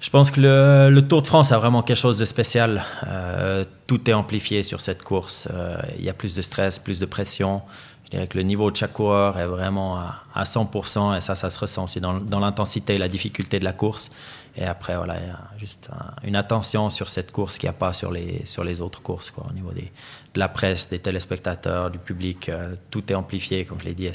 Je 0.00 0.10
pense 0.10 0.30
que 0.30 0.40
le, 0.40 1.00
Tour 1.00 1.22
de 1.22 1.26
France 1.26 1.52
a 1.52 1.58
vraiment 1.58 1.82
quelque 1.82 1.96
chose 1.96 2.18
de 2.18 2.24
spécial. 2.24 2.84
Euh, 3.06 3.64
tout 3.86 4.10
est 4.10 4.12
amplifié 4.12 4.62
sur 4.62 4.80
cette 4.80 5.02
course. 5.02 5.48
Euh, 5.50 5.78
il 5.98 6.04
y 6.04 6.10
a 6.10 6.14
plus 6.14 6.34
de 6.34 6.42
stress, 6.42 6.78
plus 6.78 7.00
de 7.00 7.06
pression. 7.06 7.62
Je 8.04 8.10
dirais 8.10 8.28
que 8.28 8.36
le 8.36 8.44
niveau 8.44 8.70
de 8.70 8.76
chaque 8.76 8.92
coureur 8.92 9.36
est 9.38 9.46
vraiment 9.46 9.98
à, 10.34 10.44
100% 10.44 11.16
et 11.16 11.20
ça, 11.20 11.34
ça 11.34 11.50
se 11.50 11.58
ressent 11.58 11.84
aussi 11.84 12.00
dans, 12.00 12.20
l'intensité 12.38 12.94
et 12.94 12.98
la 12.98 13.08
difficulté 13.08 13.58
de 13.58 13.64
la 13.64 13.72
course. 13.72 14.10
Et 14.54 14.64
après, 14.64 14.96
voilà, 14.96 15.18
il 15.18 15.26
y 15.26 15.30
a 15.30 15.40
juste 15.58 15.90
une 16.22 16.36
attention 16.36 16.88
sur 16.88 17.08
cette 17.08 17.32
course 17.32 17.58
qu'il 17.58 17.68
n'y 17.68 17.74
a 17.74 17.78
pas 17.78 17.92
sur 17.92 18.12
les, 18.12 18.80
autres 18.80 19.02
courses, 19.02 19.32
au 19.36 19.52
niveau 19.52 19.72
de 19.72 20.38
la 20.38 20.48
presse, 20.48 20.88
des 20.88 21.00
téléspectateurs, 21.00 21.90
du 21.90 21.98
public. 21.98 22.48
Euh, 22.48 22.74
tout 22.90 23.10
est 23.10 23.14
amplifié, 23.16 23.64
comme 23.64 23.80
je 23.80 23.86
l'ai 23.86 23.94
dit. 23.94 24.08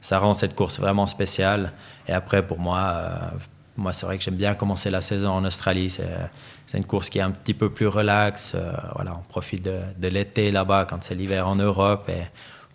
Ça 0.00 0.18
rend 0.18 0.34
cette 0.34 0.56
course 0.56 0.80
vraiment 0.80 1.06
spéciale. 1.06 1.72
Et 2.08 2.12
après, 2.12 2.44
pour 2.44 2.58
moi, 2.58 3.32
moi, 3.76 3.92
c'est 3.92 4.06
vrai 4.06 4.18
que 4.18 4.24
j'aime 4.24 4.36
bien 4.36 4.54
commencer 4.54 4.90
la 4.90 5.00
saison 5.00 5.30
en 5.30 5.44
Australie. 5.44 5.90
C'est 5.90 6.78
une 6.78 6.84
course 6.84 7.08
qui 7.08 7.18
est 7.18 7.22
un 7.22 7.32
petit 7.32 7.54
peu 7.54 7.70
plus 7.70 7.88
relaxe. 7.88 8.52
Euh, 8.54 8.72
voilà, 8.94 9.16
on 9.18 9.28
profite 9.28 9.64
de, 9.64 10.08
l'été 10.08 10.50
là-bas 10.50 10.86
quand 10.88 11.02
c'est 11.02 11.14
l'hiver 11.14 11.48
en 11.48 11.56
Europe. 11.56 12.08
Et 12.08 12.22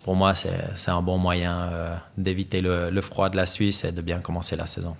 pour 0.04 0.14
moi, 0.14 0.34
c'est 0.34 0.90
un 0.90 1.02
bon 1.02 1.16
moyen 1.16 1.70
euh, 1.72 1.96
d'éviter 2.18 2.60
le, 2.60 3.00
froid 3.00 3.30
de 3.30 3.36
la 3.36 3.46
Suisse 3.46 3.84
et 3.84 3.92
de 3.92 4.02
bien 4.02 4.20
commencer 4.20 4.56
la 4.56 4.66
saison. 4.66 4.96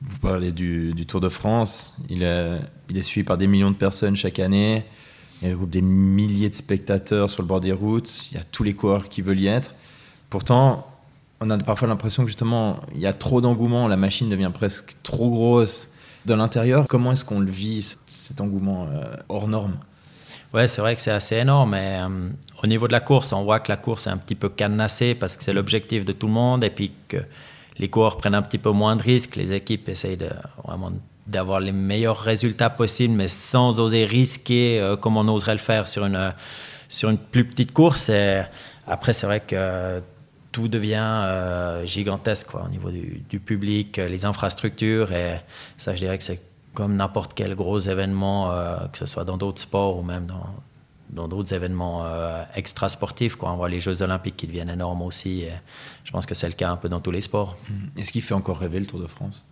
Vous 0.00 0.18
parlez 0.18 0.52
du, 0.52 0.94
Tour 1.06 1.20
de 1.20 1.28
France. 1.28 1.96
Il 2.08 2.22
est, 2.22 2.58
il 2.88 2.96
est, 2.96 3.02
suivi 3.02 3.24
par 3.24 3.36
des 3.36 3.46
millions 3.46 3.70
de 3.70 3.76
personnes 3.76 4.16
chaque 4.16 4.38
année. 4.38 4.86
Il 5.42 5.50
a 5.50 5.54
des 5.66 5.82
milliers 5.82 6.48
de 6.48 6.54
spectateurs 6.54 7.28
sur 7.28 7.42
le 7.42 7.48
bord 7.48 7.60
des 7.60 7.72
routes. 7.72 8.30
Il 8.30 8.38
y 8.38 8.40
a 8.40 8.44
tous 8.44 8.62
les 8.62 8.74
coureurs 8.74 9.10
qui 9.10 9.20
veulent 9.20 9.40
y 9.40 9.48
être. 9.48 9.74
Pourtant, 10.30 10.86
on 11.40 11.50
a 11.50 11.58
parfois 11.58 11.88
l'impression 11.88 12.22
que 12.22 12.28
justement, 12.28 12.80
il 12.94 13.00
y 13.00 13.06
a 13.06 13.12
trop 13.12 13.40
d'engouement, 13.40 13.88
la 13.88 13.96
machine 13.96 14.28
devient 14.30 14.50
presque 14.52 14.96
trop 15.02 15.30
grosse. 15.30 15.90
De 16.24 16.34
l'intérieur, 16.34 16.86
comment 16.88 17.12
est-ce 17.12 17.24
qu'on 17.24 17.38
le 17.38 17.50
vit, 17.50 17.96
cet 18.06 18.40
engouement 18.40 18.88
euh, 18.90 19.04
hors 19.28 19.46
norme? 19.46 19.76
Ouais, 20.52 20.66
c'est 20.66 20.80
vrai 20.80 20.96
que 20.96 21.00
c'est 21.00 21.12
assez 21.12 21.36
énorme. 21.36 21.70
Mais 21.70 22.00
euh, 22.00 22.30
au 22.64 22.66
niveau 22.66 22.88
de 22.88 22.92
la 22.92 23.00
course, 23.00 23.32
on 23.32 23.44
voit 23.44 23.60
que 23.60 23.70
la 23.70 23.76
course 23.76 24.08
est 24.08 24.10
un 24.10 24.16
petit 24.16 24.34
peu 24.34 24.48
cadenassée 24.48 25.14
parce 25.14 25.36
que 25.36 25.44
c'est 25.44 25.52
l'objectif 25.52 26.04
de 26.04 26.12
tout 26.12 26.26
le 26.26 26.32
monde 26.32 26.64
et 26.64 26.70
puis 26.70 26.92
que 27.06 27.18
les 27.78 27.88
coureurs 27.88 28.16
prennent 28.16 28.34
un 28.34 28.42
petit 28.42 28.58
peu 28.58 28.70
moins 28.70 28.96
de 28.96 29.02
risques. 29.02 29.36
Les 29.36 29.52
équipes 29.52 29.88
essayent 29.88 30.16
de, 30.16 30.30
vraiment 30.64 30.90
d'avoir 31.28 31.60
les 31.60 31.72
meilleurs 31.72 32.18
résultats 32.18 32.70
possibles, 32.70 33.14
mais 33.14 33.28
sans 33.28 33.78
oser 33.78 34.04
risquer 34.04 34.80
euh, 34.80 34.96
comme 34.96 35.16
on 35.16 35.28
oserait 35.28 35.52
le 35.52 35.58
faire 35.58 35.86
sur 35.86 36.06
une, 36.06 36.34
sur 36.88 37.08
une 37.08 37.18
plus 37.18 37.44
petite 37.44 37.72
course. 37.72 38.08
Et 38.08 38.42
après, 38.88 39.12
c'est 39.12 39.26
vrai 39.26 39.40
que 39.40 40.00
tout 40.56 40.68
devient 40.68 41.04
euh, 41.04 41.84
gigantesque 41.84 42.46
quoi, 42.46 42.64
au 42.64 42.70
niveau 42.70 42.90
du, 42.90 43.40
public, 43.40 43.98
euh, 43.98 44.08
les 44.08 44.24
infrastructures. 44.24 45.12
Et 45.12 45.38
ça, 45.76 45.94
je 45.94 45.98
dirais 45.98 46.16
que 46.16 46.24
c'est 46.24 46.40
comme 46.72 46.96
n'importe 46.96 47.32
quel 47.34 47.54
gros 47.54 47.78
événement, 47.78 48.50
euh, 48.50 48.78
que 48.90 48.96
ce 48.96 49.04
soit 49.04 49.26
dans 49.26 49.36
d'autres 49.36 49.60
sports 49.60 49.98
ou 49.98 50.02
même 50.02 50.24
dans, 50.24 50.46
dans 51.10 51.28
d'autres 51.28 51.52
événements 51.52 52.06
extra 52.54 52.88
sportifs. 52.88 53.36
Quoi. 53.36 53.52
On 53.52 53.56
voit 53.56 53.68
les 53.68 53.80
Jeux 53.80 54.00
Olympiques 54.00 54.38
qui 54.38 54.46
deviennent 54.46 54.70
énormes 54.70 55.02
aussi. 55.02 55.42
Et 55.42 55.52
je 56.04 56.10
pense 56.10 56.24
que 56.24 56.34
c'est 56.34 56.48
le 56.48 56.54
cas 56.54 56.70
un 56.70 56.78
peu 56.78 56.88
dans 56.88 57.00
tous 57.00 57.10
les 57.10 57.20
sports. 57.20 57.58
Mmh. 57.68 57.98
Est-ce 57.98 58.12
qu'il 58.12 58.22
fait 58.22 58.34
encore 58.34 58.58
rêver 58.58 58.80
le 58.80 58.86
Tour 58.86 59.00
de 59.00 59.06
France? 59.06 59.44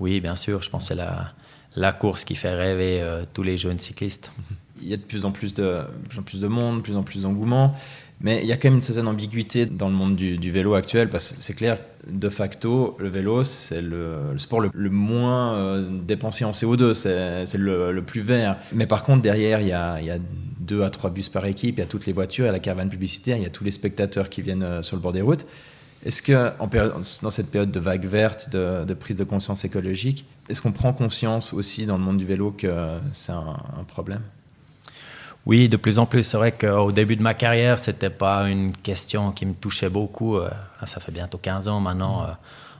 Oui, 0.00 0.18
bien 0.20 0.34
sûr. 0.34 0.62
Je 0.62 0.70
pense 0.70 0.84
que 0.84 0.88
c'est 0.88 0.94
la, 0.94 1.32
la 1.76 1.92
course 1.92 2.24
qui 2.24 2.36
fait 2.36 2.54
rêver 2.54 3.06
tous 3.34 3.42
les 3.42 3.58
jeunes 3.58 3.78
cyclistes. 3.78 4.32
Il 4.80 4.88
y 4.88 4.94
a 4.94 4.96
de 4.96 5.02
plus 5.02 5.26
en 5.26 5.30
plus 5.30 5.52
de, 5.52 5.82
plus 6.08 6.18
en 6.18 6.22
plus 6.22 6.40
de 6.40 6.48
monde, 6.48 6.78
de 6.78 6.82
plus 6.82 6.96
en 6.96 7.02
plus 7.02 7.22
d'engouement. 7.22 7.76
Mais 8.22 8.40
il 8.42 8.46
y 8.46 8.52
a 8.52 8.56
quand 8.56 8.68
même 8.68 8.76
une 8.76 8.80
certaine 8.80 9.08
ambiguïté 9.08 9.66
dans 9.66 9.88
le 9.88 9.94
monde 9.94 10.14
du, 10.14 10.50
vélo 10.50 10.74
actuel, 10.74 11.10
parce 11.10 11.32
que 11.32 11.40
c'est 11.40 11.54
clair, 11.54 11.78
de 12.08 12.28
facto, 12.28 12.96
le 13.00 13.08
vélo, 13.08 13.42
c'est 13.42 13.82
le, 13.82 14.16
sport 14.36 14.60
le, 14.72 14.90
moins 14.90 15.54
euh, 15.54 15.88
dépensé 16.04 16.44
en 16.44 16.52
CO2, 16.52 16.94
c'est 16.94 17.58
le, 17.58 18.00
plus 18.00 18.20
vert. 18.20 18.56
Mais 18.72 18.86
par 18.86 19.02
contre, 19.02 19.22
derrière, 19.22 19.60
il 19.60 19.68
y 19.68 19.72
a, 19.72 20.18
deux 20.60 20.84
à 20.84 20.90
trois 20.90 21.10
bus 21.10 21.28
par 21.28 21.44
équipe, 21.46 21.78
il 21.78 21.80
y 21.80 21.84
a 21.84 21.86
toutes 21.86 22.06
les 22.06 22.12
voitures, 22.12 22.44
il 22.44 22.46
y 22.46 22.50
a 22.50 22.52
la 22.52 22.60
caravane 22.60 22.88
publicitaire, 22.88 23.36
il 23.36 23.42
y 23.42 23.46
a 23.46 23.50
tous 23.50 23.64
les 23.64 23.72
spectateurs 23.72 24.28
qui 24.28 24.42
viennent 24.42 24.62
euh, 24.62 24.82
sur 24.82 24.94
le 24.94 25.02
bord 25.02 25.12
des 25.12 25.22
routes. 25.22 25.44
Est-ce 26.04 26.22
que, 26.22 26.52
dans 27.22 27.30
cette 27.30 27.50
période 27.50 27.70
de 27.70 27.80
vague 27.80 28.04
verte, 28.06 28.50
de, 28.50 28.94
prise 28.94 29.16
de 29.16 29.24
conscience 29.24 29.64
écologique, 29.64 30.24
est-ce 30.48 30.60
qu'on 30.60 30.72
prend 30.72 30.92
conscience 30.92 31.52
aussi 31.52 31.86
dans 31.86 31.96
le 31.96 32.02
monde 32.02 32.18
du 32.18 32.24
vélo 32.24 32.50
que 32.50 32.98
c'est 33.12 33.30
un 33.30 33.84
problème? 33.86 34.22
Oui, 35.44 35.68
de 35.68 35.76
plus 35.76 35.98
en 35.98 36.06
plus. 36.06 36.22
C'est 36.22 36.36
vrai 36.36 36.52
qu'au 36.52 36.92
début 36.92 37.16
de 37.16 37.22
ma 37.22 37.34
carrière, 37.34 37.78
c'était 37.78 38.10
pas 38.10 38.48
une 38.48 38.72
question 38.72 39.32
qui 39.32 39.44
me 39.44 39.54
touchait 39.54 39.88
beaucoup. 39.88 40.36
Euh, 40.36 40.48
ça 40.84 41.00
fait 41.00 41.12
bientôt 41.12 41.38
15 41.38 41.68
ans 41.68 41.80
maintenant. 41.80 42.22
Euh, 42.22 42.26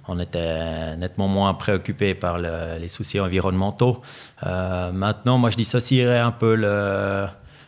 on 0.08 0.18
était 0.18 0.96
nettement 0.96 1.28
moins 1.28 1.54
préoccupé 1.54 2.14
par 2.14 2.38
les 2.38 2.88
soucis 2.88 3.20
environnementaux. 3.20 4.02
Euh, 4.44 4.90
maintenant, 4.90 5.38
moi, 5.38 5.50
je 5.50 5.56
dissocierais 5.56 6.18
un 6.18 6.32
peu 6.32 6.56
le, 6.56 7.26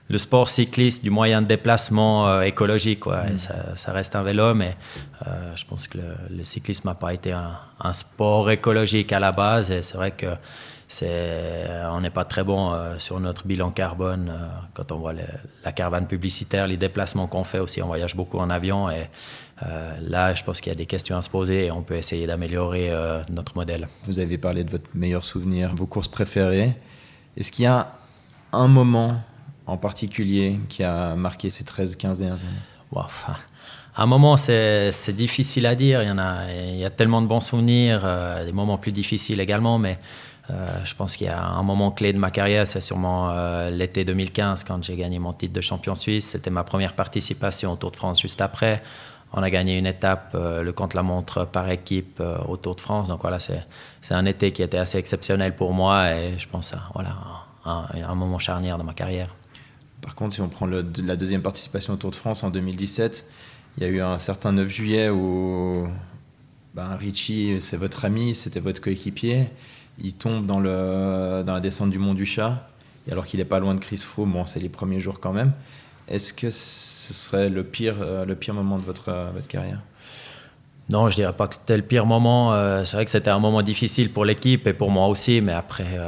le 0.08 0.18
sport 0.18 0.48
cycliste 0.48 1.04
du 1.04 1.10
moyen 1.10 1.42
de 1.42 1.46
déplacement 1.46 2.40
écologique. 2.40 3.06
Mm. 3.06 3.36
Ça, 3.36 3.92
reste 3.92 4.16
un 4.16 4.24
vélo, 4.24 4.52
mais 4.52 4.76
je 5.54 5.64
pense 5.64 5.86
que 5.86 5.98
le, 6.28 6.42
cyclisme 6.42 6.88
n'a 6.88 6.96
pas 6.96 7.14
été 7.14 7.30
un, 7.30 7.52
un, 7.80 7.92
sport 7.92 8.50
écologique 8.50 9.12
à 9.12 9.20
la 9.20 9.30
base. 9.30 9.70
Et 9.70 9.82
c'est 9.82 9.96
vrai 9.96 10.10
que 10.10 10.26
on 11.02 12.00
n'est 12.00 12.10
pas 12.10 12.24
très 12.24 12.44
bon 12.44 12.72
euh, 12.72 12.98
sur 12.98 13.20
notre 13.20 13.46
bilan 13.46 13.70
carbone 13.70 14.30
euh, 14.30 14.46
quand 14.74 14.92
on 14.92 14.98
voit 14.98 15.12
la 15.12 15.72
caravane 15.72 16.06
publicitaire, 16.06 16.66
les 16.66 16.76
déplacements 16.76 17.26
qu'on 17.26 17.44
fait 17.44 17.58
aussi. 17.58 17.82
On 17.82 17.86
voyage 17.86 18.14
beaucoup 18.14 18.38
en 18.38 18.50
avion 18.50 18.90
et 18.90 19.08
euh, 19.64 19.92
là, 20.00 20.34
je 20.34 20.42
pense 20.44 20.60
qu'il 20.60 20.70
y 20.70 20.74
a 20.74 20.78
des 20.78 20.86
questions 20.86 21.16
à 21.16 21.22
se 21.22 21.30
poser 21.30 21.66
et 21.66 21.70
on 21.70 21.82
peut 21.82 21.96
essayer 21.96 22.26
d'améliorer 22.26 22.92
notre 23.30 23.56
modèle. 23.56 23.88
Vous 24.04 24.18
avez 24.18 24.38
parlé 24.38 24.64
de 24.64 24.70
votre 24.70 24.88
meilleur 24.94 25.22
souvenir, 25.22 25.74
vos 25.74 25.86
courses 25.86 26.08
préférées. 26.08 26.76
Est-ce 27.36 27.50
qu'il 27.50 27.64
y 27.64 27.68
a 27.68 27.92
un 28.52 28.68
moment 28.68 29.20
en 29.66 29.76
particulier 29.76 30.58
qui 30.68 30.84
a 30.84 31.14
marqué 31.14 31.50
ces 31.50 31.64
13-15 31.64 32.18
dernières 32.18 32.40
années? 32.42 32.52
Un 33.96 34.06
moment, 34.06 34.36
c'est 34.36 35.12
difficile 35.16 35.66
à 35.66 35.74
dire. 35.74 36.02
Il 36.02 36.08
y, 36.08 36.10
en 36.12 36.18
a, 36.18 36.52
il 36.52 36.76
y 36.76 36.84
a 36.84 36.90
tellement 36.90 37.22
de 37.22 37.26
bons 37.26 37.40
souvenirs, 37.40 38.06
des 38.44 38.52
moments 38.52 38.78
plus 38.78 38.92
difficiles 38.92 39.40
également, 39.40 39.78
mais 39.78 39.98
euh, 40.50 40.66
je 40.84 40.94
pense 40.94 41.16
qu'il 41.16 41.26
y 41.26 41.30
a 41.30 41.42
un 41.42 41.62
moment 41.62 41.90
clé 41.90 42.12
de 42.12 42.18
ma 42.18 42.30
carrière, 42.30 42.66
c'est 42.66 42.82
sûrement 42.82 43.30
euh, 43.30 43.70
l'été 43.70 44.04
2015 44.04 44.64
quand 44.64 44.82
j'ai 44.84 44.96
gagné 44.96 45.18
mon 45.18 45.32
titre 45.32 45.54
de 45.54 45.60
champion 45.60 45.94
suisse. 45.94 46.26
C'était 46.26 46.50
ma 46.50 46.64
première 46.64 46.94
participation 46.94 47.72
au 47.72 47.76
Tour 47.76 47.90
de 47.92 47.96
France 47.96 48.20
juste 48.20 48.42
après. 48.42 48.82
On 49.32 49.42
a 49.42 49.50
gagné 49.50 49.78
une 49.78 49.86
étape, 49.86 50.32
euh, 50.34 50.62
le 50.62 50.72
contre-la-montre 50.72 51.46
par 51.46 51.70
équipe 51.70 52.22
au 52.46 52.56
Tour 52.56 52.76
de 52.76 52.80
France. 52.80 53.08
Donc 53.08 53.22
voilà, 53.22 53.38
c'est 53.40 53.64
un 54.10 54.26
été 54.26 54.52
qui 54.52 54.62
était 54.62 54.78
assez 54.78 54.98
exceptionnel 54.98 55.56
pour 55.56 55.72
moi 55.72 56.10
et 56.12 56.38
je 56.38 56.46
pense 56.46 56.74
à 56.74 56.84
voilà, 56.92 57.16
un, 57.64 58.14
moment 58.14 58.38
charnière 58.38 58.76
dans 58.76 58.84
ma 58.84 58.94
carrière. 58.94 59.34
Par 60.02 60.14
contre, 60.14 60.34
si 60.34 60.42
on 60.42 60.48
prend 60.48 60.66
la 60.66 60.82
deuxième 61.16 61.40
participation 61.40 61.94
au 61.94 61.96
Tour 61.96 62.10
de 62.10 62.16
France 62.16 62.44
en 62.44 62.50
2017, 62.50 63.26
il 63.78 63.82
y 63.82 63.86
a 63.86 63.88
eu 63.88 64.00
un 64.02 64.18
certain 64.18 64.52
9 64.52 64.68
juillet 64.68 65.08
où 65.08 65.88
ben, 66.74 66.94
Richie, 66.96 67.60
c'est 67.60 67.78
votre 67.78 68.04
ami, 68.04 68.34
c'était 68.34 68.60
votre 68.60 68.82
coéquipier 68.82 69.48
il 70.02 70.14
tombe 70.14 70.46
dans, 70.46 70.60
le, 70.60 71.42
dans 71.44 71.54
la 71.54 71.60
descente 71.60 71.90
du 71.90 71.98
Mont 71.98 72.14
du 72.14 72.26
Chat, 72.26 72.68
et 73.06 73.12
alors 73.12 73.26
qu'il 73.26 73.38
n'est 73.38 73.44
pas 73.44 73.60
loin 73.60 73.74
de 73.74 73.80
Chris 73.80 73.98
Froome, 73.98 74.32
bon, 74.32 74.46
c'est 74.46 74.60
les 74.60 74.68
premiers 74.68 75.00
jours 75.00 75.20
quand 75.20 75.32
même. 75.32 75.52
Est-ce 76.08 76.32
que 76.32 76.50
ce 76.50 77.14
serait 77.14 77.48
le 77.48 77.64
pire, 77.64 77.96
euh, 78.00 78.24
le 78.24 78.34
pire 78.34 78.54
moment 78.54 78.78
de 78.78 78.82
votre, 78.82 79.08
euh, 79.08 79.30
votre 79.34 79.48
carrière? 79.48 79.80
Non, 80.90 81.08
je 81.08 81.14
dirais 81.14 81.32
pas 81.32 81.48
que 81.48 81.54
c'était 81.54 81.78
le 81.78 81.82
pire 81.82 82.04
moment. 82.04 82.52
Euh, 82.52 82.84
c'est 82.84 82.96
vrai 82.96 83.04
que 83.06 83.10
c'était 83.10 83.30
un 83.30 83.38
moment 83.38 83.62
difficile 83.62 84.12
pour 84.12 84.26
l'équipe 84.26 84.66
et 84.66 84.74
pour 84.74 84.90
moi 84.90 85.06
aussi, 85.06 85.40
mais 85.40 85.54
après, 85.54 85.98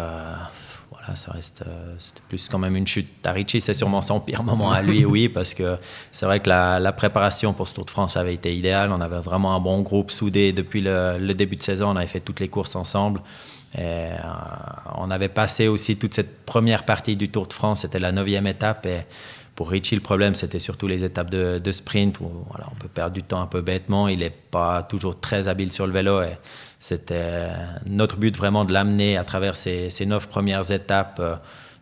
voilà, 0.90 1.16
ça 1.16 1.32
reste 1.32 1.64
c'était 1.98 2.20
plus 2.28 2.46
quand 2.50 2.58
même 2.58 2.76
une 2.76 2.86
chute. 2.86 3.22
Tarichi, 3.22 3.62
c'est 3.62 3.72
sûrement 3.72 4.02
son 4.02 4.20
pire 4.20 4.42
moment 4.42 4.70
à 4.70 4.82
lui, 4.82 5.04
oui, 5.06 5.30
parce 5.30 5.54
que 5.54 5.78
c'est 6.12 6.26
vrai 6.26 6.40
que 6.40 6.50
la, 6.50 6.78
la, 6.78 6.92
préparation 6.92 7.54
pour 7.54 7.68
ce 7.68 7.74
Tour 7.74 7.86
de 7.86 7.90
France 7.90 8.18
avait 8.18 8.34
été 8.34 8.54
idéale. 8.54 8.92
On 8.92 9.00
avait 9.00 9.20
vraiment 9.20 9.56
un 9.56 9.60
bon 9.60 9.80
groupe 9.80 10.10
soudé 10.10 10.52
depuis 10.52 10.82
le, 10.82 11.16
le 11.18 11.32
début 11.32 11.56
de 11.56 11.62
saison. 11.62 11.88
On 11.92 11.96
avait 11.96 12.06
fait 12.06 12.20
toutes 12.20 12.40
les 12.40 12.48
courses 12.48 12.76
ensemble. 12.76 13.22
Euh, 13.78 14.16
on 14.96 15.10
avait 15.10 15.28
passé 15.28 15.68
aussi 15.68 15.98
toute 15.98 16.14
cette 16.14 16.44
première 16.44 16.84
partie 16.84 17.16
du 17.16 17.28
Tour 17.28 17.46
de 17.46 17.52
France, 17.52 17.82
c'était 17.82 17.98
la 17.98 18.12
neuvième 18.12 18.46
étape. 18.46 18.86
Pour 19.54 19.70
Richie, 19.70 19.94
le 19.94 20.02
problème, 20.02 20.34
c'était 20.34 20.58
surtout 20.58 20.86
les 20.86 21.02
étapes 21.04 21.30
de, 21.30 21.72
sprint 21.72 22.20
où 22.20 22.30
on 22.70 22.74
peut 22.74 22.88
perdre 22.88 23.14
du 23.14 23.22
temps 23.22 23.40
un 23.40 23.46
peu 23.46 23.62
bêtement. 23.62 24.06
Il 24.06 24.18
n'est 24.18 24.30
pas 24.30 24.82
toujours 24.82 25.18
très 25.18 25.48
habile 25.48 25.72
sur 25.72 25.86
le 25.86 25.94
vélo. 25.94 26.20
C'était 26.78 27.48
notre 27.86 28.16
but 28.16 28.36
vraiment 28.36 28.66
de 28.66 28.72
l'amener 28.72 29.16
à 29.16 29.24
travers 29.24 29.56
ces, 29.56 29.88
neuf 30.06 30.28
premières 30.28 30.70
étapes, 30.70 31.18
euh, 31.20 31.36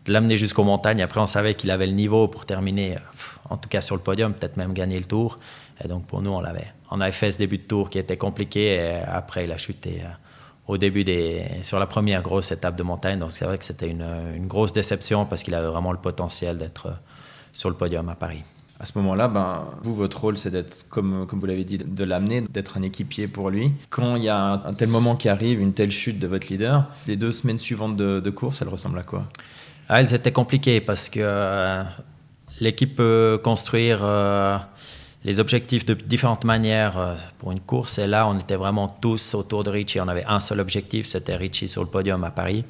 de 0.05 0.13
l'amener 0.13 0.37
jusqu'aux 0.37 0.63
montagnes. 0.63 1.01
Après, 1.01 1.19
on 1.19 1.27
savait 1.27 1.55
qu'il 1.55 1.69
avait 1.69 1.87
le 1.87 1.93
niveau 1.93 2.29
pour 2.29 2.45
terminer, 2.45 2.95
en 3.49 3.57
tout 3.57 3.67
cas 3.67 3.81
sur 3.81 3.95
le 3.95 4.01
podium, 4.01 4.33
peut-être 4.33 4.55
même 4.55 4.73
gagner 4.73 4.97
le 4.97 5.05
tour. 5.05 5.37
Donc 5.87 6.07
pour 6.07 6.21
nous, 6.21 6.31
on 6.31 6.39
l'avait. 6.39 6.71
On 6.91 7.01
avait 7.01 7.11
fait 7.11 7.31
ce 7.31 7.39
début 7.39 7.57
de 7.57 7.63
tour 7.63 7.89
qui 7.89 7.99
était 7.99 8.15
compliqué. 8.15 8.75
Et 8.75 8.95
après, 9.05 9.43
il 9.43 9.51
a 9.51 9.57
chuté 9.57 10.01
euh, 10.01 10.07
au 10.67 10.77
début 10.77 11.03
des, 11.03 11.45
sur 11.61 11.79
la 11.79 11.85
première 11.85 12.21
grosse 12.21 12.51
étape 12.51 12.75
de 12.75 12.83
montagne. 12.83 13.19
Donc 13.19 13.31
c'est 13.31 13.45
vrai 13.45 13.57
que 13.57 13.65
c'était 13.65 13.89
une, 13.89 14.05
une, 14.35 14.47
grosse 14.47 14.73
déception 14.73 15.25
parce 15.25 15.43
qu'il 15.43 15.53
avait 15.53 15.67
vraiment 15.67 15.91
le 15.91 15.97
potentiel 15.97 16.57
d'être 16.57 16.93
sur 17.53 17.69
le 17.69 17.75
podium 17.75 18.09
à 18.09 18.15
Paris. 18.15 18.43
À 18.77 18.85
ce 18.85 18.97
moment-là, 18.97 19.29
ben, 19.29 19.65
vous, 19.83 19.95
votre 19.95 20.19
rôle, 20.19 20.37
c'est 20.37 20.51
d'être, 20.51 20.85
comme, 20.89 21.25
comme 21.27 21.39
vous 21.39 21.45
l'avez 21.45 21.63
dit, 21.63 21.77
de 21.77 22.03
l'amener, 22.03 22.41
d'être 22.41 22.77
un 22.77 22.81
équipier 22.81 23.27
pour 23.27 23.49
lui. 23.49 23.71
Quand 23.89 24.17
il 24.17 24.23
y 24.23 24.29
a 24.29 24.61
un, 24.65 24.73
tel 24.73 24.89
moment 24.89 25.15
qui 25.15 25.29
arrive, 25.29 25.61
une 25.61 25.71
telle 25.71 25.91
chute 25.91 26.19
de 26.19 26.27
votre 26.27 26.47
leader, 26.49 26.85
les 27.07 27.15
deux 27.15 27.31
semaines 27.31 27.57
suivantes 27.57 27.95
de, 27.95 28.29
course, 28.31 28.61
elles 28.61 28.67
ressemblent 28.67 28.99
à 28.99 29.03
quoi? 29.03 29.27
Ah, 29.87 30.01
Elles 30.01 30.13
étaient 30.13 30.33
compliquées 30.33 30.81
parce 30.81 31.09
que 31.09 31.21
euh, 31.21 31.83
l'équipe 32.59 32.95
peut 32.95 33.39
construire... 33.41 33.99
Euh, 34.01 34.57
les 35.25 35.41
objectifs 35.41 35.85
de 35.85 35.95
différentes 35.95 36.45
manières 36.45 36.97
euh, 36.97 37.15
pour 37.39 37.51
une 37.51 37.59
course. 37.59 37.97
Et 37.97 38.07
là, 38.07 38.27
on 38.27 38.39
était 38.39 38.55
vraiment 38.55 38.87
tous 38.87 39.33
autour 39.33 39.65
de 39.65 39.71
Richie. 39.71 39.99
On 39.99 40.07
avait 40.07 40.23
un 40.25 40.39
seul 40.39 40.61
objectif, 40.61 41.05
c'était 41.05 41.35
Richie 41.35 41.67
sur 41.67 41.83
le 41.83 41.89
podium 41.89 42.23
à 42.23 42.31
Paris. 42.31 42.63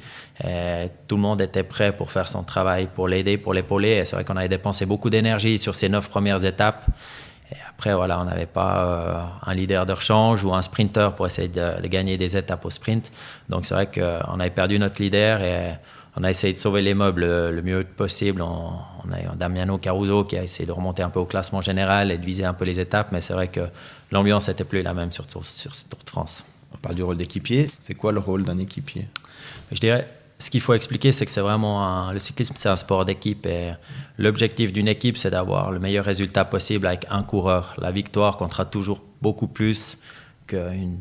Tout 1.07 1.15
le 1.15 1.21
monde 1.21 1.41
était 1.41 1.63
prêt 1.63 1.95
pour 1.95 2.12
faire 2.12 2.27
son 2.27 2.43
travail, 2.43 2.88
pour 2.93 3.07
l'aider, 3.07 3.38
pour 3.38 3.53
l'épauler. 3.53 3.89
Et 3.89 4.05
c'est 4.05 4.15
vrai 4.15 4.25
qu'on 4.25 4.38
avait 4.38 4.50
dépensé 4.50 4.85
beaucoup 4.85 5.09
d'énergie 5.09 5.57
sur 5.57 5.75
ces 5.75 5.89
neuf 5.89 6.09
premières 6.09 6.43
étapes. 6.43 6.85
Et 7.51 7.57
après, 7.69 7.93
voilà, 7.93 8.19
on 8.19 8.25
n'avait 8.25 8.47
pas 8.47 8.85
euh, 8.85 9.24
un 9.43 9.53
leader 9.53 9.85
de 9.85 9.93
rechange 9.93 10.43
ou 10.43 10.53
un 10.53 10.62
sprinter 10.62 11.13
pour 11.15 11.27
essayer 11.27 11.47
de, 11.47 11.88
gagner 11.88 12.17
des 12.17 12.35
étapes 12.35 12.65
au 12.65 12.69
sprint. 12.69 13.12
Donc 13.50 13.65
c'est 13.65 13.75
vrai 13.75 13.88
qu'on 13.88 14.39
avait 14.39 14.50
perdu 14.50 14.79
notre 14.79 15.01
leader 15.01 15.39
on 16.17 16.24
a 16.24 16.29
essayé 16.29 16.53
de 16.53 16.60
sauver 16.60 16.81
les 16.81 16.93
meubles 16.93 17.25
le, 17.25 17.62
mieux 17.62 17.84
possible. 17.84 18.41
On, 18.41 18.79
a 19.12 19.36
Damiano 19.36 19.77
Caruso 19.77 20.24
qui 20.24 20.38
a 20.38 20.43
essayé 20.43 20.65
de 20.65 20.72
remonter 20.72 21.03
un 21.03 21.10
peu 21.10 21.19
au 21.19 21.25
classement 21.25 21.62
général 21.62 22.12
et 22.12 22.17
de 22.17 22.25
viser 22.25 22.45
un 22.45 22.53
peu 22.53 22.65
les 22.65 22.79
étapes, 22.79 23.12
mais 23.12 23.22
c'est 23.22 23.34
vrai 23.34 23.50
que 23.50 23.62
l'ambiance 24.12 24.48
n'était 24.48 24.63
plus 24.63 24.81
la 24.81 24.93
même 24.93 25.12
sur, 25.12 25.25
sur, 25.29 25.43
ce 25.43 25.86
Tour 25.86 26.00
de 26.03 26.10
France. 26.10 26.43
On 26.74 26.77
parle 26.77 26.95
du 26.95 27.03
rôle 27.03 27.17
d'équipier. 27.17 27.69
C'est 27.79 27.95
quoi 27.95 28.12
le 28.12 28.19
rôle 28.19 28.43
d'un 28.43 28.57
équipier? 28.57 29.07
Je 29.72 29.79
dirais, 29.79 30.07
ce 30.39 30.50
qu'il 30.50 30.62
faut 30.62 30.74
expliquer, 30.74 31.12
c'est 31.12 31.25
que 31.25 31.31
c'est 31.31 31.41
vraiment 31.41 32.12
le 32.12 32.19
cyclisme, 32.19 32.55
c'est 32.57 32.69
un 32.69 32.75
sport 32.75 33.05
d'équipe 33.05 33.45
et 33.45 33.74
l'objectif 34.17 34.74
d'une 34.74 34.88
équipe, 34.88 35.17
c'est 35.17 35.31
d'avoir 35.31 35.72
le 35.72 35.79
meilleur 35.79 36.05
résultat 36.05 36.45
possible 36.45 36.88
avec 36.88 37.05
un 37.10 37.24
coureur. 37.24 37.75
La 37.77 37.91
victoire 37.91 38.38
comptera 38.38 38.65
toujours 38.65 39.01
beaucoup 39.22 39.48
plus 39.48 39.98
qu'une 40.48 40.98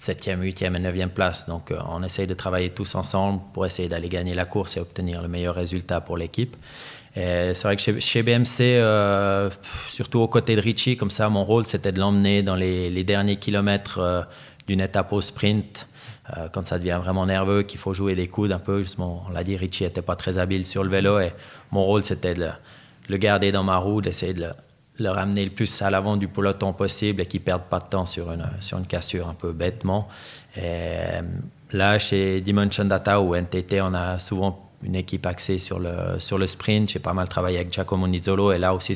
7e, 0.00 0.40
8e 0.40 0.76
et 0.76 0.80
9e 0.80 1.08
place. 1.08 1.46
Donc 1.46 1.70
euh, 1.70 1.78
on 1.88 2.02
essaye 2.02 2.26
de 2.26 2.34
travailler 2.34 2.70
tous 2.70 2.94
ensemble 2.94 3.42
pour 3.52 3.66
essayer 3.66 3.88
d'aller 3.88 4.08
gagner 4.08 4.34
la 4.34 4.46
course 4.46 4.76
et 4.76 4.80
obtenir 4.80 5.20
le 5.20 5.28
meilleur 5.28 5.54
résultat 5.54 6.00
pour 6.00 6.16
l'équipe. 6.16 6.56
C'est 7.14 7.62
vrai 7.64 7.74
que 7.74 8.00
chez, 8.00 8.22
BMC, 8.22 8.60
euh, 8.60 9.50
surtout 9.88 10.20
aux 10.20 10.28
côtés 10.28 10.54
de 10.54 10.60
Richie, 10.60 10.96
comme 10.96 11.10
ça, 11.10 11.28
mon 11.28 11.44
rôle, 11.44 11.66
c'était 11.66 11.90
de 11.90 11.98
l'emmener 11.98 12.44
dans 12.44 12.54
les, 12.54 13.04
derniers 13.04 13.34
kilomètres 13.34 13.98
euh, 13.98 14.22
d'une 14.68 14.80
étape 14.80 15.12
au 15.12 15.20
sprint. 15.20 15.88
quand 16.52 16.68
ça 16.68 16.78
devient 16.78 17.00
vraiment 17.02 17.26
nerveux, 17.26 17.64
qu'il 17.64 17.80
faut 17.80 17.92
jouer 17.92 18.14
des 18.14 18.28
coudes 18.28 18.52
un 18.52 18.60
peu. 18.60 18.84
On 18.98 19.28
l'a 19.34 19.42
dit, 19.42 19.56
Richie 19.56 19.82
n'était 19.82 20.02
pas 20.02 20.14
très 20.14 20.38
habile 20.38 20.64
sur 20.64 20.84
le 20.84 20.88
vélo. 20.88 21.18
Et 21.18 21.32
mon 21.72 21.84
rôle, 21.84 22.04
c'était 22.04 22.34
de 22.34 22.48
le, 23.08 23.16
garder 23.16 23.50
dans 23.50 23.64
ma 23.64 23.78
roue, 23.78 24.00
d'essayer 24.00 24.32
de 24.32 24.42
le, 24.42 24.52
le 25.00 25.08
ramener 25.10 25.44
le 25.44 25.50
plus 25.50 25.82
à 25.82 25.90
l'avant 25.90 26.16
du 26.16 26.28
peloton 26.28 26.72
possible 26.72 27.22
et 27.22 27.26
qu'ils 27.26 27.40
ne 27.40 27.46
perdent 27.46 27.64
pas 27.64 27.80
de 27.80 27.86
temps 27.86 28.06
sur 28.06 28.30
une, 28.30 28.46
sur 28.60 28.78
une 28.78 28.86
cassure 28.86 29.28
un 29.28 29.34
peu 29.34 29.52
bêtement. 29.52 30.06
Et 30.56 30.60
euh, 30.62 31.22
là, 31.72 31.98
chez 31.98 32.40
Dimension 32.42 32.84
Data 32.84 33.20
ou 33.20 33.34
NTT, 33.34 33.80
on 33.80 33.94
a 33.94 34.18
souvent 34.18 34.70
une 34.82 34.96
équipe 34.96 35.26
axée 35.26 35.58
sur 35.58 35.78
le, 35.78 36.18
sur 36.18 36.36
le 36.38 36.46
sprint. 36.46 36.90
J'ai 36.90 36.98
pas 36.98 37.14
mal 37.14 37.28
travaillé 37.28 37.58
avec 37.58 37.72
Giacomo 37.72 38.06
Nizzolo 38.08 38.52
et 38.52 38.58
là 38.58 38.74
aussi, 38.74 38.94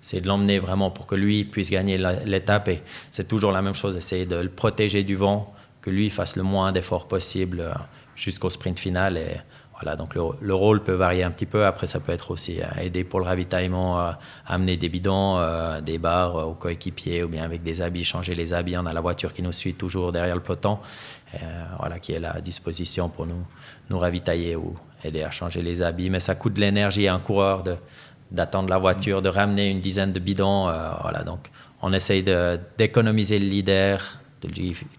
c'est 0.00 0.20
de 0.20 0.26
l'emmener 0.26 0.60
vraiment 0.60 0.90
pour 0.90 1.06
que 1.06 1.16
lui 1.16 1.44
puisse 1.44 1.70
gagner 1.70 1.98
l'étape. 2.24 2.68
Et 2.68 2.82
c'est 3.10 3.26
toujours 3.26 3.52
la 3.52 3.62
même 3.62 3.74
chose, 3.74 3.96
essayer 3.96 4.26
de 4.26 4.36
le 4.36 4.48
protéger 4.50 5.02
du 5.02 5.16
vent, 5.16 5.52
que 5.80 5.90
lui 5.90 6.10
fasse 6.10 6.36
le 6.36 6.42
moins 6.44 6.72
d'efforts 6.72 7.08
possible 7.08 7.60
euh, 7.60 7.72
jusqu'au 8.14 8.50
sprint 8.50 8.78
final. 8.78 9.16
Et 9.16 9.36
voilà, 9.80 9.96
donc 9.96 10.14
le, 10.14 10.54
rôle 10.54 10.82
peut 10.82 10.92
varier 10.92 11.22
un 11.22 11.30
petit 11.30 11.46
peu. 11.46 11.64
Après, 11.64 11.86
ça 11.86 12.00
peut 12.00 12.12
être 12.12 12.30
aussi 12.30 12.60
euh, 12.60 12.82
aider 12.82 13.02
pour 13.02 13.18
le 13.18 13.24
ravitaillement, 13.24 13.98
euh, 13.98 14.12
amener 14.46 14.76
des 14.76 14.90
bidons, 14.90 15.38
euh, 15.38 15.80
des 15.80 15.96
barres 15.96 16.48
aux 16.48 16.54
coéquipiers 16.54 17.22
ou 17.22 17.28
bien 17.28 17.44
avec 17.44 17.62
des 17.62 17.80
habits, 17.80 18.04
changer 18.04 18.34
les 18.34 18.52
habits. 18.52 18.76
On 18.76 18.84
a 18.84 18.92
la 18.92 19.00
voiture 19.00 19.32
qui 19.32 19.42
nous 19.42 19.52
suit 19.52 19.72
toujours 19.72 20.12
derrière 20.12 20.34
le 20.34 20.42
peloton, 20.42 20.78
voilà, 21.78 21.98
qui 21.98 22.12
est 22.12 22.22
à 22.22 22.40
disposition 22.42 23.08
pour 23.08 23.26
nous, 23.26 23.46
nous 23.88 23.98
ravitailler 23.98 24.54
ou 24.54 24.76
aider 25.02 25.22
à 25.22 25.30
changer 25.30 25.62
les 25.62 25.80
habits. 25.80 26.10
Mais 26.10 26.20
ça 26.20 26.34
coûte 26.34 26.52
de 26.54 26.60
l'énergie 26.60 27.08
à 27.08 27.14
un 27.14 27.20
coureur 27.20 27.62
de, 27.62 27.76
d'attendre 28.30 28.68
la 28.68 28.78
voiture, 28.78 29.22
de 29.22 29.30
ramener 29.30 29.70
une 29.70 29.80
dizaine 29.80 30.12
de 30.12 30.20
bidons. 30.20 30.64
voilà, 31.00 31.22
donc 31.22 31.50
on 31.80 31.94
essaye 31.94 32.22
d'économiser 32.76 33.38
le 33.38 33.46
leader, 33.46 34.18
de 34.42 34.48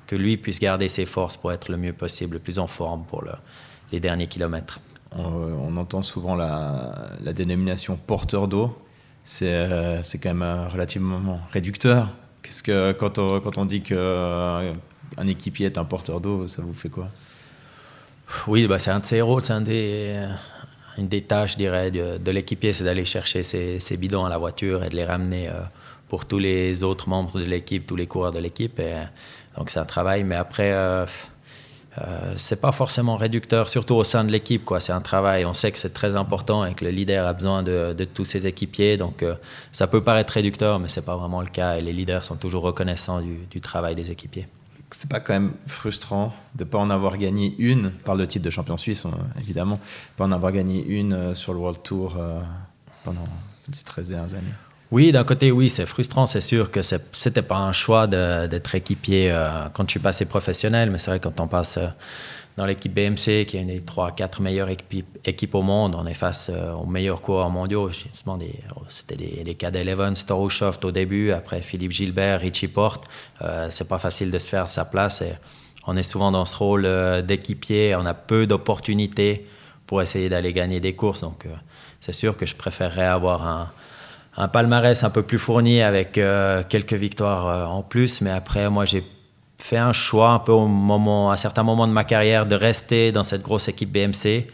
que 0.08 0.16
lui 0.16 0.38
puisse 0.38 0.60
garder 0.60 0.88
ses 0.88 1.06
forces 1.06 1.38
pour 1.38 1.52
être 1.52 1.70
le 1.70 1.78
mieux 1.78 1.94
possible, 1.94 2.36
le 2.36 2.40
plus 2.40 2.58
en 2.58 2.68
forme 2.68 3.04
pour 3.06 3.24
le 3.24 3.34
les 3.92 4.00
derniers 4.00 4.28
kilomètres. 4.28 4.80
on, 5.12 5.76
entend 5.78 6.02
souvent 6.02 6.36
la, 6.36 7.34
dénomination 7.34 7.96
porteur 7.96 8.48
d'eau. 8.48 8.78
C'est 9.24 10.20
quand 10.22 10.34
même 10.34 10.68
relativement 10.70 11.40
réducteur. 11.52 12.10
Qu'est-ce 12.42 12.64
que 12.64 12.92
quand 12.94 13.20
on, 13.20 13.40
quand 13.40 13.58
on 13.58 13.66
dit 13.66 13.82
qu'un 13.82 14.74
équipier 15.28 15.68
est 15.68 15.78
un 15.78 15.86
porteur 15.86 16.22
d'eau, 16.22 16.48
ça 16.48 16.62
vous 16.62 16.74
fait 16.74 16.90
quoi? 16.90 17.10
Oui, 18.48 18.66
bah, 18.68 18.80
c'est 18.80 18.92
un 18.92 19.00
de 19.00 19.06
ses 19.06 19.22
rôles, 19.22 19.44
c'est 19.44 19.54
un 19.54 19.62
des, 19.62 20.26
une 20.98 21.08
des 21.08 21.22
tâches, 21.22 21.54
je 21.54 21.58
dirais, 21.58 21.92
de, 21.92 22.32
l'équipier, 22.32 22.74
c'est 22.74 22.84
d'aller 22.84 23.06
chercher 23.06 23.44
ses, 23.44 23.98
bidons 23.98 24.26
à 24.26 24.30
la 24.30 24.38
voiture 24.38 24.84
et 24.84 24.90
de 24.90 24.96
les 24.96 25.06
ramener 25.06 25.50
pour 26.08 26.26
tous 26.26 26.40
les 26.40 26.84
autres 26.84 27.10
membres 27.10 27.40
de 27.40 27.46
l'équipe, 27.46 27.86
tous 27.86 27.96
les 27.96 28.08
coureurs 28.08 28.32
de 28.32 28.40
l'équipe. 28.40 28.82
Donc 29.58 29.70
c'est 29.70 29.80
un 29.80 29.86
travail, 29.86 30.24
mais 30.24 30.36
après, 30.36 30.72
euh, 30.72 31.06
euh, 31.98 32.34
c'est 32.38 32.62
pas 32.62 32.72
forcément 32.72 33.18
réducteur, 33.18 33.68
surtout 33.68 33.96
au 33.96 34.04
sein 34.04 34.24
de 34.24 34.32
l'équipe. 34.32 34.70
C'est 34.80 34.94
un 34.94 35.02
travail, 35.02 35.46
on 35.46 35.54
sait 35.54 35.72
que 35.72 35.78
c'est 35.78 35.94
très 35.94 36.16
important 36.16 36.66
et 36.66 36.74
que 36.74 36.86
le 36.86 36.92
leader 36.92 37.28
a 37.28 37.34
besoin 37.34 37.64
de, 37.64 37.94
tous 38.14 38.26
ses 38.26 38.48
équipiers. 38.48 38.98
Donc 38.98 39.24
euh, 39.24 39.36
ça 39.72 39.88
peut 39.88 40.02
paraître 40.02 40.34
réducteur, 40.34 40.80
mais 40.80 40.88
c'est 40.88 41.02
pas 41.02 41.18
vraiment 41.18 41.42
le 41.42 41.48
cas. 41.48 41.76
Et 41.76 41.82
les 41.82 41.94
leaders 41.94 42.24
sont 42.24 42.38
toujours 42.38 42.64
reconnaissants 42.64 43.22
du, 43.22 43.62
travail 43.62 43.96
des 43.96 44.12
équipiers. 44.12 44.48
C'est 44.90 45.10
pas 45.10 45.20
quand 45.20 45.34
même 45.34 45.54
frustrant 45.68 46.34
de 46.56 46.64
pas 46.64 46.78
en 46.78 46.90
avoir 46.90 47.18
gagné 47.18 47.56
une, 47.60 47.92
par 47.92 48.16
le 48.16 48.28
titre 48.28 48.44
de 48.44 48.50
champion 48.50 48.76
suisse 48.76 49.06
hein, 49.06 49.12
évidemment, 49.40 49.76
de 49.76 49.82
pas 50.18 50.26
en 50.26 50.32
avoir 50.32 50.52
gagné 50.52 50.86
une 50.86 51.34
sur 51.34 51.54
le 51.54 51.60
World 51.60 51.82
Tour 51.82 52.18
pendant 53.06 53.24
les 53.70 53.84
13 53.84 54.10
dernières 54.10 54.34
années 54.34 54.71
oui, 54.92 55.14
d'un 55.14 55.24
côté, 55.24 55.52
oui, 55.52 55.70
c'est 55.70 55.86
frustrant. 55.86 56.26
C'est 56.26 56.42
sûr 56.42 56.70
que 56.70 56.82
c'était 56.82 57.42
pas 57.42 57.56
un 57.56 57.72
choix 57.72 58.08
d'être 58.08 58.76
équipier 58.76 59.32
euh, 59.32 59.70
quand 59.74 59.86
suis 59.90 60.02
passé 60.02 60.26
professionnel, 60.26 60.92
mais 60.92 60.98
c'est 60.98 61.12
vrai 61.12 61.22
quand 61.22 61.40
on 61.40 61.48
passe 61.48 61.78
euh, 61.78 61.88
dans 62.58 62.66
l'équipe 62.66 62.94
BMC, 62.94 63.46
qui 63.46 63.56
est 63.56 63.62
une 63.62 63.68
des 63.68 63.80
3-4 63.80 64.42
meilleures 64.42 64.68
équipes, 64.68 65.56
au 65.56 65.62
monde, 65.62 65.96
on 65.98 66.06
est 66.06 66.14
face 66.14 66.52
euh, 66.54 66.74
aux 66.74 66.86
meilleurs 66.86 67.22
coureurs 67.22 67.50
mondiaux. 67.50 67.90
C'était 68.90 69.16
des, 69.16 69.44
des 69.46 69.56
Cad 69.56 69.78
Evans, 69.78 70.14
au 70.30 70.92
début, 70.92 71.32
après 71.32 71.62
Philippe 71.62 71.94
Gilbert, 71.94 72.42
Richie 72.42 72.68
Porte. 72.68 73.06
c'est 73.70 73.88
pas 73.88 73.98
facile 73.98 74.30
de 74.30 74.38
se 74.38 74.50
faire 74.50 74.70
sa 74.70 74.84
place. 74.84 75.24
On 75.88 75.96
est 75.96 76.04
souvent 76.04 76.32
dans 76.32 76.44
ce 76.44 76.58
rôle 76.58 76.88
d'équipier. 77.26 77.96
On 77.96 78.06
a 78.06 78.14
peu 78.14 78.46
d'opportunités 78.46 79.48
pour 79.88 80.02
essayer 80.02 80.28
d'aller 80.28 80.52
gagner 80.52 80.82
des 80.82 80.96
courses. 80.96 81.22
Donc, 81.22 81.48
c'est 82.02 82.12
sûr 82.12 82.36
que 82.36 82.46
je 82.46 82.56
préférerais 82.56 83.06
avoir 83.06 83.48
un 83.48 83.72
un 84.42 84.48
palmarès 84.48 85.04
un 85.04 85.12
peu 85.12 85.22
plus 85.22 85.38
fourni 85.38 85.84
avec 85.84 86.18
euh, 86.18 86.64
quelques 86.68 86.94
victoires 86.96 87.48
euh, 87.48 87.66
en 87.66 87.84
plus. 87.84 88.22
Mais 88.22 88.32
après, 88.32 88.72
moi, 88.72 88.86
j'ai 88.86 89.04
fait 89.60 89.78
un 89.78 89.94
choix 89.94 90.32
un 90.32 90.40
peu 90.40 90.52
au 90.52 90.66
moment, 90.66 91.30
à 91.30 91.38
certains 91.38 91.62
moments 91.62 91.88
de 91.88 91.94
ma 91.94 92.04
carrière 92.04 92.48
de 92.48 92.56
rester 92.56 93.12
dans 93.12 93.22
cette 93.22 93.44
grosse 93.44 93.68
équipe 93.68 93.92
BMC 93.92 94.48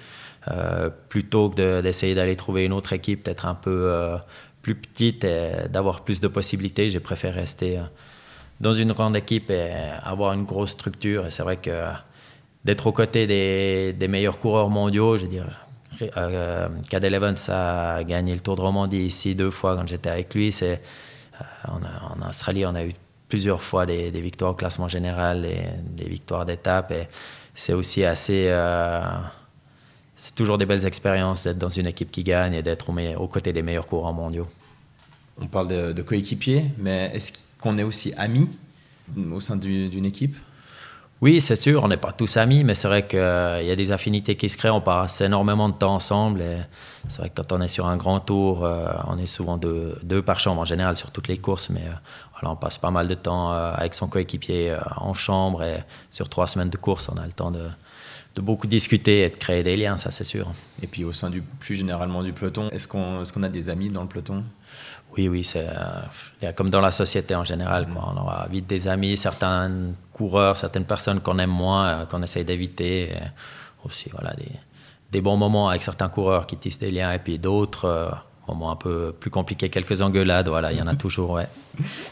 euh, 0.52 0.90
plutôt 1.08 1.50
que 1.50 1.80
d'essayer 1.80 2.16
d'aller 2.16 2.36
trouver 2.36 2.66
une 2.66 2.74
autre 2.74 2.92
équipe 2.92 3.24
peut-être 3.24 3.46
un 3.46 3.56
peu 3.56 4.18
plus 4.62 4.76
petite 4.76 5.24
et 5.24 5.70
d'avoir 5.70 6.04
plus 6.04 6.20
de 6.20 6.28
possibilités. 6.28 6.90
J'ai 6.90 7.00
préféré 7.00 7.40
rester 7.40 7.80
dans 8.60 8.74
une 8.74 8.92
grande 8.92 9.16
équipe 9.16 9.50
et 9.50 9.72
avoir 10.04 10.34
une 10.34 10.44
grosse 10.44 10.72
structure. 10.72 11.28
Et 11.28 11.32
c'est 11.32 11.44
vrai 11.44 11.56
que 11.56 11.86
d'être 12.66 12.88
aux 12.88 12.92
côtés 12.92 13.26
des, 13.26 13.94
des 13.94 14.08
meilleurs 14.10 14.38
coureurs 14.38 14.70
mondiaux, 14.70 15.16
je 15.16 15.24
veux 15.24 15.32
dire, 15.32 15.67
euh, 16.02 16.68
Cadel 16.90 17.14
Evans 17.14 17.36
a 17.50 18.04
gagné 18.04 18.34
le 18.34 18.42
Tour 18.42 18.56
de 18.56 18.62
Romandie 18.62 18.98
ici 18.98 19.36
deux 19.36 19.52
fois 19.52 19.76
quand 19.76 19.88
j'étais 19.88 20.10
avec 20.10 20.34
lui. 20.34 20.56
Euh, 20.62 20.76
en, 21.68 22.28
Australie, 22.28 22.66
on 22.66 22.76
a 22.76 22.84
eu 22.84 22.94
plusieurs 23.30 23.62
fois 23.62 23.86
des, 23.86 24.10
victoires 24.12 24.52
au 24.52 24.56
classement 24.56 24.88
général 24.88 25.46
et 25.46 25.62
des 25.84 26.08
victoires 26.08 26.46
d'étape. 26.46 26.94
C'est 27.54 27.74
aussi 27.74 28.06
assez. 28.06 28.48
Euh, 28.50 29.02
c'est 30.16 30.34
toujours 30.34 30.58
des 30.58 30.66
belles 30.66 30.86
expériences 30.86 31.44
d'être 31.44 31.60
dans 31.60 31.70
une 31.70 31.88
équipe 31.88 32.12
qui 32.12 32.24
gagne 32.24 32.54
et 32.54 32.64
d'être 32.64 32.90
aux 33.18 33.28
côtés 33.28 33.54
des 33.54 33.62
meilleurs 33.62 33.86
coureurs 33.86 34.14
mondiaux. 34.14 34.48
On 35.40 35.46
parle 35.46 35.68
de, 35.68 35.94
de 35.94 36.02
coéquipiers, 36.02 36.66
mais 36.80 37.12
est-ce 37.14 37.34
qu'on 37.60 37.78
est 37.78 37.84
aussi 37.84 38.14
amis 38.18 38.50
au 39.32 39.40
sein 39.40 39.56
d'une 39.56 40.06
équipe? 40.06 40.36
Oui, 41.22 41.42
c'est 41.42 41.60
sûr, 41.60 41.84
on 41.84 41.88
n'est 41.88 41.98
pas 41.98 42.12
tous 42.12 42.38
amis, 42.38 42.64
mais 42.64 42.76
c'est 42.76 42.88
vrai 42.88 43.08
qu'il 43.08 43.20
y 43.20 43.72
a 43.72 43.76
des 43.76 43.92
affinités 43.92 44.36
qui 44.36 44.50
se 44.50 44.58
créent, 44.58 44.70
on 44.70 44.82
passe 44.82 45.22
énormément 45.22 45.68
de 45.68 45.74
temps 45.74 45.96
ensemble. 45.96 46.44
C'est 47.10 47.20
vrai 47.20 47.30
que 47.30 47.42
quand 47.42 47.52
on 47.52 47.62
est 47.62 47.68
sur 47.68 47.88
un 47.88 47.98
grand 47.98 48.20
tour, 48.20 48.64
euh, 48.64 48.88
on 49.08 49.18
est 49.18 49.26
souvent 49.26 49.58
deux, 49.58 49.98
deux, 50.04 50.22
par 50.22 50.40
chambre 50.40 50.62
en 50.62 50.66
général 50.66 50.98
sur 50.98 51.12
toutes 51.12 51.28
les 51.28 51.38
courses, 51.38 51.70
mais 51.70 51.84
euh, 51.86 51.94
voilà, 52.34 52.52
on 52.52 52.56
passe 52.56 52.78
pas 52.78 52.92
mal 52.92 53.08
de 53.08 53.14
temps 53.14 53.54
euh, 53.54 53.74
avec 53.74 53.94
son 53.94 54.08
coéquipier 54.08 54.76
en 54.98 55.14
chambre 55.14 55.64
et 55.64 55.84
sur 56.12 56.30
trois 56.30 56.48
semaines 56.48 56.70
de 56.70 56.78
course, 56.78 57.10
on 57.10 57.18
a 57.18 57.26
le 57.26 57.34
temps 57.34 57.52
de, 57.52 57.68
de 58.36 58.42
beaucoup 58.42 58.68
discuter 58.68 59.24
et 59.24 59.30
de 59.30 59.36
créer 59.36 59.64
des 59.64 59.76
liens, 59.76 59.98
ça 59.98 60.12
c'est 60.12 60.24
sûr. 60.24 60.48
Et 60.82 60.88
puis 60.88 61.04
au 61.04 61.14
sein 61.14 61.30
du 61.30 61.42
plus 61.42 61.76
généralement 61.76 62.24
du 62.24 62.34
peloton, 62.34 62.70
est-ce 62.72 62.88
qu'on 62.88 63.24
est 63.24 63.32
qu'on 63.32 63.44
a 63.44 63.50
des 63.50 63.70
amis 63.70 63.90
dans 63.90 64.02
le 64.02 64.10
peloton? 64.10 64.44
Oui, 65.18 65.30
oui, 65.30 65.44
c'est 65.44 65.68
comme 66.56 66.70
dans 66.70 66.82
la 66.82 66.92
société 66.92 67.34
en 67.34 67.44
général. 67.44 67.88
Quoi. 67.90 68.14
On 68.14 68.20
aura 68.20 68.48
vite 68.52 68.68
des 68.68 68.88
amis, 68.88 69.18
certains 69.18 69.72
coureurs, 70.14 70.58
certaines 70.58 70.86
personnes 70.86 71.22
qu'on 71.22 71.40
aime 71.40 71.50
moins, 71.50 71.88
euh, 71.88 72.06
qu'on 72.06 72.22
essaye 72.22 72.44
d'éviter. 72.44 73.14
Aussi, 73.86 74.10
voilà, 74.12 74.34
des, 74.34 74.52
des, 75.12 75.22
bons 75.22 75.38
moments 75.38 75.70
avec 75.70 75.84
certains 75.84 76.10
coureurs 76.10 76.46
qui 76.48 76.58
tissent 76.58 76.80
des 76.80 76.92
liens 76.92 77.12
et 77.12 77.20
puis 77.20 77.40
d'autres 77.40 77.86
euh, 77.86 78.10
moments 78.48 78.72
un 78.72 78.76
peu 78.76 79.14
plus 79.18 79.30
compliqués, 79.30 79.70
quelques 79.70 80.02
engueulades, 80.02 80.48
voilà, 80.48 80.72
il 80.72 80.78
y 80.78 80.82
en 80.82 80.88
a 80.88 80.96
toujours, 81.06 81.32
ouais. 81.32 81.48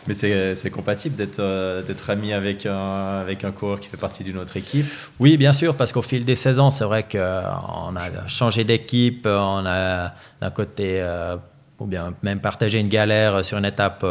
Mais 0.08 0.14
c'est 0.14 0.70
compatible 0.70 1.16
d'être 1.16 1.40
euh, 1.40 1.82
d'être 1.82 2.10
ami 2.10 2.34
avec 2.34 2.66
un, 2.66 3.20
avec 3.20 3.44
un 3.44 3.52
coureur 3.52 3.80
qui 3.80 3.88
fait 3.88 3.98
partie 3.98 4.24
d'une 4.24 4.38
autre 4.38 4.58
équipe? 4.58 4.86
Oui, 5.20 5.38
bien 5.38 5.54
sûr, 5.54 5.76
parce 5.76 5.92
qu'au 5.92 6.04
fil 6.04 6.24
des 6.24 6.36
saisons, 6.36 6.70
c'est 6.70 6.84
vrai 6.84 7.04
qu'on 7.04 7.18
a 7.18 8.28
changé 8.28 8.64
d'équipe, 8.64 9.26
on 9.26 9.66
a 9.66 10.14
d'un 10.40 10.52
côté, 10.52 11.04
ou 11.80 11.88
bien 11.88 12.14
même 12.22 12.40
partagé 12.42 12.80
une 12.80 12.90
galère 12.90 13.44
sur 13.44 13.58
une 13.58 13.66
étape 13.66 14.06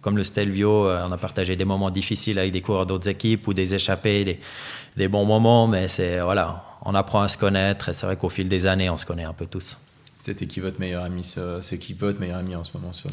comme 0.00 0.16
le 0.16 0.24
Stelvio, 0.24 0.88
on 0.88 1.12
a 1.12 1.18
partagé 1.18 1.54
des 1.54 1.66
moments 1.66 1.90
difficiles 1.90 2.38
avec 2.38 2.52
des 2.52 2.62
coureurs 2.62 2.86
d'autres 2.86 3.08
équipes 3.08 3.46
ou 3.46 3.54
des 3.54 3.74
échappées, 3.74 4.24
des, 4.24 4.40
des 4.96 5.08
bons 5.08 5.24
moments, 5.24 5.66
mais 5.66 5.88
c'est 5.88 6.20
voilà, 6.20 6.62
on 6.84 6.94
apprend 6.94 7.22
à 7.22 7.28
se 7.28 7.38
connaître 7.38 7.88
et 7.88 7.92
c'est 7.92 8.06
vrai 8.06 8.16
qu'au 8.16 8.28
fil 8.28 8.48
des 8.48 8.66
années, 8.66 8.90
on 8.90 8.96
se 8.96 9.06
connaît 9.06 9.24
un 9.24 9.32
peu 9.32 9.46
tous. 9.46 9.78
C'était 10.18 10.46
qui 10.46 10.60
votre 10.60 10.78
meilleur 10.78 11.04
ami 11.04 11.24
C'est 11.60 11.78
qui 11.78 11.94
votre 11.94 12.20
meilleur 12.20 12.38
ami 12.38 12.54
en 12.54 12.64
ce 12.64 12.76
moment 12.76 12.92
sur 12.92 13.10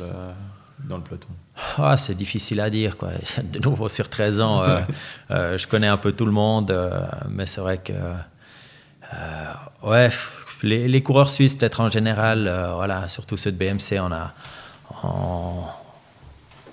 dans 0.88 0.98
le 0.98 1.04
peloton? 1.04 1.30
Ah, 1.78 1.98
C'est 1.98 2.16
difficile 2.16 2.60
à 2.62 2.70
dire. 2.70 2.98
Quoi. 2.98 3.10
De 3.44 3.60
nouveau, 3.60 3.90
sur 3.90 4.10
13 4.10 4.42
ans, 4.42 4.64
euh, 4.64 4.80
euh, 5.32 5.58
je 5.58 5.68
connais 5.68 5.88
un 5.88 5.98
peu 5.98 6.12
tout 6.12 6.26
le 6.26 6.32
monde, 6.32 6.72
euh, 6.72 7.02
mais 7.30 7.46
c'est 7.46 7.62
vrai 7.62 7.80
que. 7.80 7.94
ouais, 9.84 10.10
les, 10.62 10.88
les, 10.88 11.04
coureurs 11.04 11.30
suisses, 11.30 11.56
peut-être 11.56 11.82
en 11.82 11.90
général, 11.90 12.52
voilà, 12.76 13.08
surtout 13.08 13.38
ceux 13.38 13.52
de 13.52 13.58
BMC, 13.58 14.00
on 14.00 14.12
a. 14.12 14.34
On, 15.04 15.64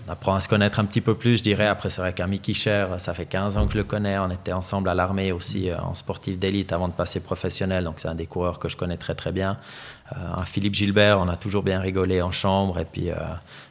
on 0.07 0.13
apprend 0.13 0.35
à 0.35 0.41
se 0.41 0.49
connaître 0.49 0.79
un 0.79 0.85
petit 0.85 1.01
peu 1.01 1.15
plus, 1.15 1.39
je 1.39 1.43
dirais. 1.43 1.67
Après, 1.67 1.91
c'est 1.91 2.01
vrai 2.01 2.13
qu'un 2.13 2.29
Mickey 2.29 2.55
Cher, 2.55 3.01
ça 3.01 3.13
fait 3.13 3.27
15 3.27 3.57
ans 3.57 3.67
que 3.67 3.73
je 3.73 3.79
le 3.79 3.85
connais. 3.85 4.17
On 4.19 4.31
était 4.31 4.53
ensemble 4.53 4.89
à 4.89 4.95
l'armée 4.95 5.33
aussi 5.33 5.71
euh, 5.71 5.79
en 5.81 5.95
sportif 5.95 6.39
d'élite 6.39 6.73
avant 6.73 6.87
de 6.87 6.93
passer 6.93 7.21
professionnel. 7.21 7.85
Donc, 7.85 7.95
c'est 7.99 8.09
un 8.09 8.15
des 8.15 8.27
coureurs 8.27 8.59
que 8.59 8.69
je 8.69 8.77
connais 8.77 8.97
très, 8.97 9.15
très 9.15 9.33
bien. 9.33 9.57
Euh, 10.13 10.19
un 10.37 10.45
Philippe 10.45 10.75
Gilbert, 10.75 11.19
on 11.19 11.29
a 11.29 11.37
toujours 11.37 11.65
bien 11.65 11.81
rigolé 11.81 12.23
en 12.23 12.31
chambre 12.31 12.79
et 12.79 12.85
puis 12.85 13.11
euh, 13.11 13.15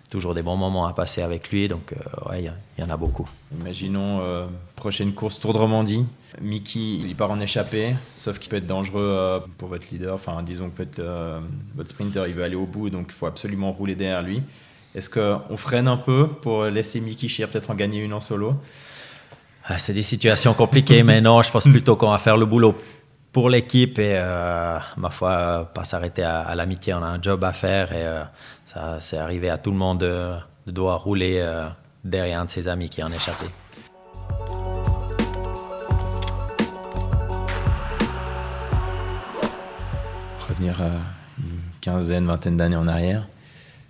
toujours 0.09 0.33
des 0.33 0.41
bons 0.41 0.57
moments 0.57 0.87
à 0.87 0.93
passer 0.93 1.21
avec 1.21 1.51
lui. 1.51 1.69
Donc, 1.69 1.93
ouais, 2.29 2.43
il 2.43 2.81
y, 2.81 2.83
en 2.83 2.89
a 2.89 2.97
beaucoup. 2.97 3.29
Imaginons, 3.57 4.49
prochaine 4.75 5.13
course 5.13 5.39
Tour 5.39 5.53
de 5.53 5.57
Romandie. 5.57 6.05
Mickey, 6.41 6.79
il 6.79 7.15
part 7.15 7.31
en 7.31 7.39
échappée, 7.39 7.95
sauf 8.17 8.39
qu'il 8.39 8.49
peut 8.49 8.57
être 8.57 8.67
dangereux 8.67 9.41
pour 9.57 9.69
votre 9.69 9.87
leader. 9.89 10.15
Enfin, 10.15 10.43
disons 10.43 10.69
que 10.69 10.83
votre 11.75 11.89
sprinter, 11.89 12.27
il 12.27 12.33
veut 12.33 12.43
aller 12.43 12.55
au 12.55 12.65
bout, 12.65 12.89
donc 12.89 13.07
il 13.09 13.13
faut 13.13 13.25
absolument 13.25 13.71
rouler 13.71 13.95
derrière 13.95 14.21
lui. 14.21 14.43
Est-ce 14.95 15.09
qu'on 15.09 15.57
freine 15.57 15.89
un 15.89 15.97
peu 15.97 16.29
pour 16.41 16.63
laisser 16.63 17.01
Mickey 17.01 17.27
Shear 17.27 17.49
peut-être 17.49 17.69
en 17.69 17.75
gagner 17.75 17.99
une 17.99 18.13
en 18.13 18.21
solo? 18.21 18.53
Ah, 19.65 19.77
C'est 19.77 19.91
des 19.91 20.01
situations 20.01 20.53
compliquées, 20.53 21.03
mais 21.03 21.19
non, 21.19 21.41
je 21.41 21.51
pense 21.51 21.65
plutôt 21.65 21.97
qu'on 21.97 22.11
va 22.11 22.17
faire 22.17 22.37
le 22.37 22.45
boulot 22.45 22.73
pour 23.33 23.49
l'équipe 23.49 23.99
et, 23.99 24.13
euh, 24.15 24.79
ma 24.95 25.09
foi, 25.09 25.69
pas 25.73 25.83
s'arrêter 25.83 26.23
à, 26.23 26.55
l'amitié. 26.55 26.93
On 26.93 27.03
a 27.03 27.07
un 27.07 27.21
job 27.21 27.43
à 27.43 27.51
faire 27.51 27.91
et 27.91 28.05
euh, 28.05 28.23
ça, 28.67 28.95
c'est 28.99 29.17
arrivé 29.17 29.49
à 29.49 29.57
tout 29.57 29.71
le 29.71 29.75
monde 29.75 29.99
de, 29.99 30.31
devoir 30.65 31.03
rouler 31.03 31.39
euh, 31.39 31.67
derrière 32.05 32.39
un 32.39 32.45
de 32.45 32.49
ses 32.49 32.69
amis 32.69 32.87
qui 32.87 33.03
en 33.03 33.11
échappé. 33.11 33.47
Revenir 40.47 40.81
à 40.81 40.85
une 41.39 41.59
quinzaine, 41.81 42.27
vingtaine 42.27 42.55
d'années 42.55 42.77
en 42.77 42.87
arrière. 42.87 43.27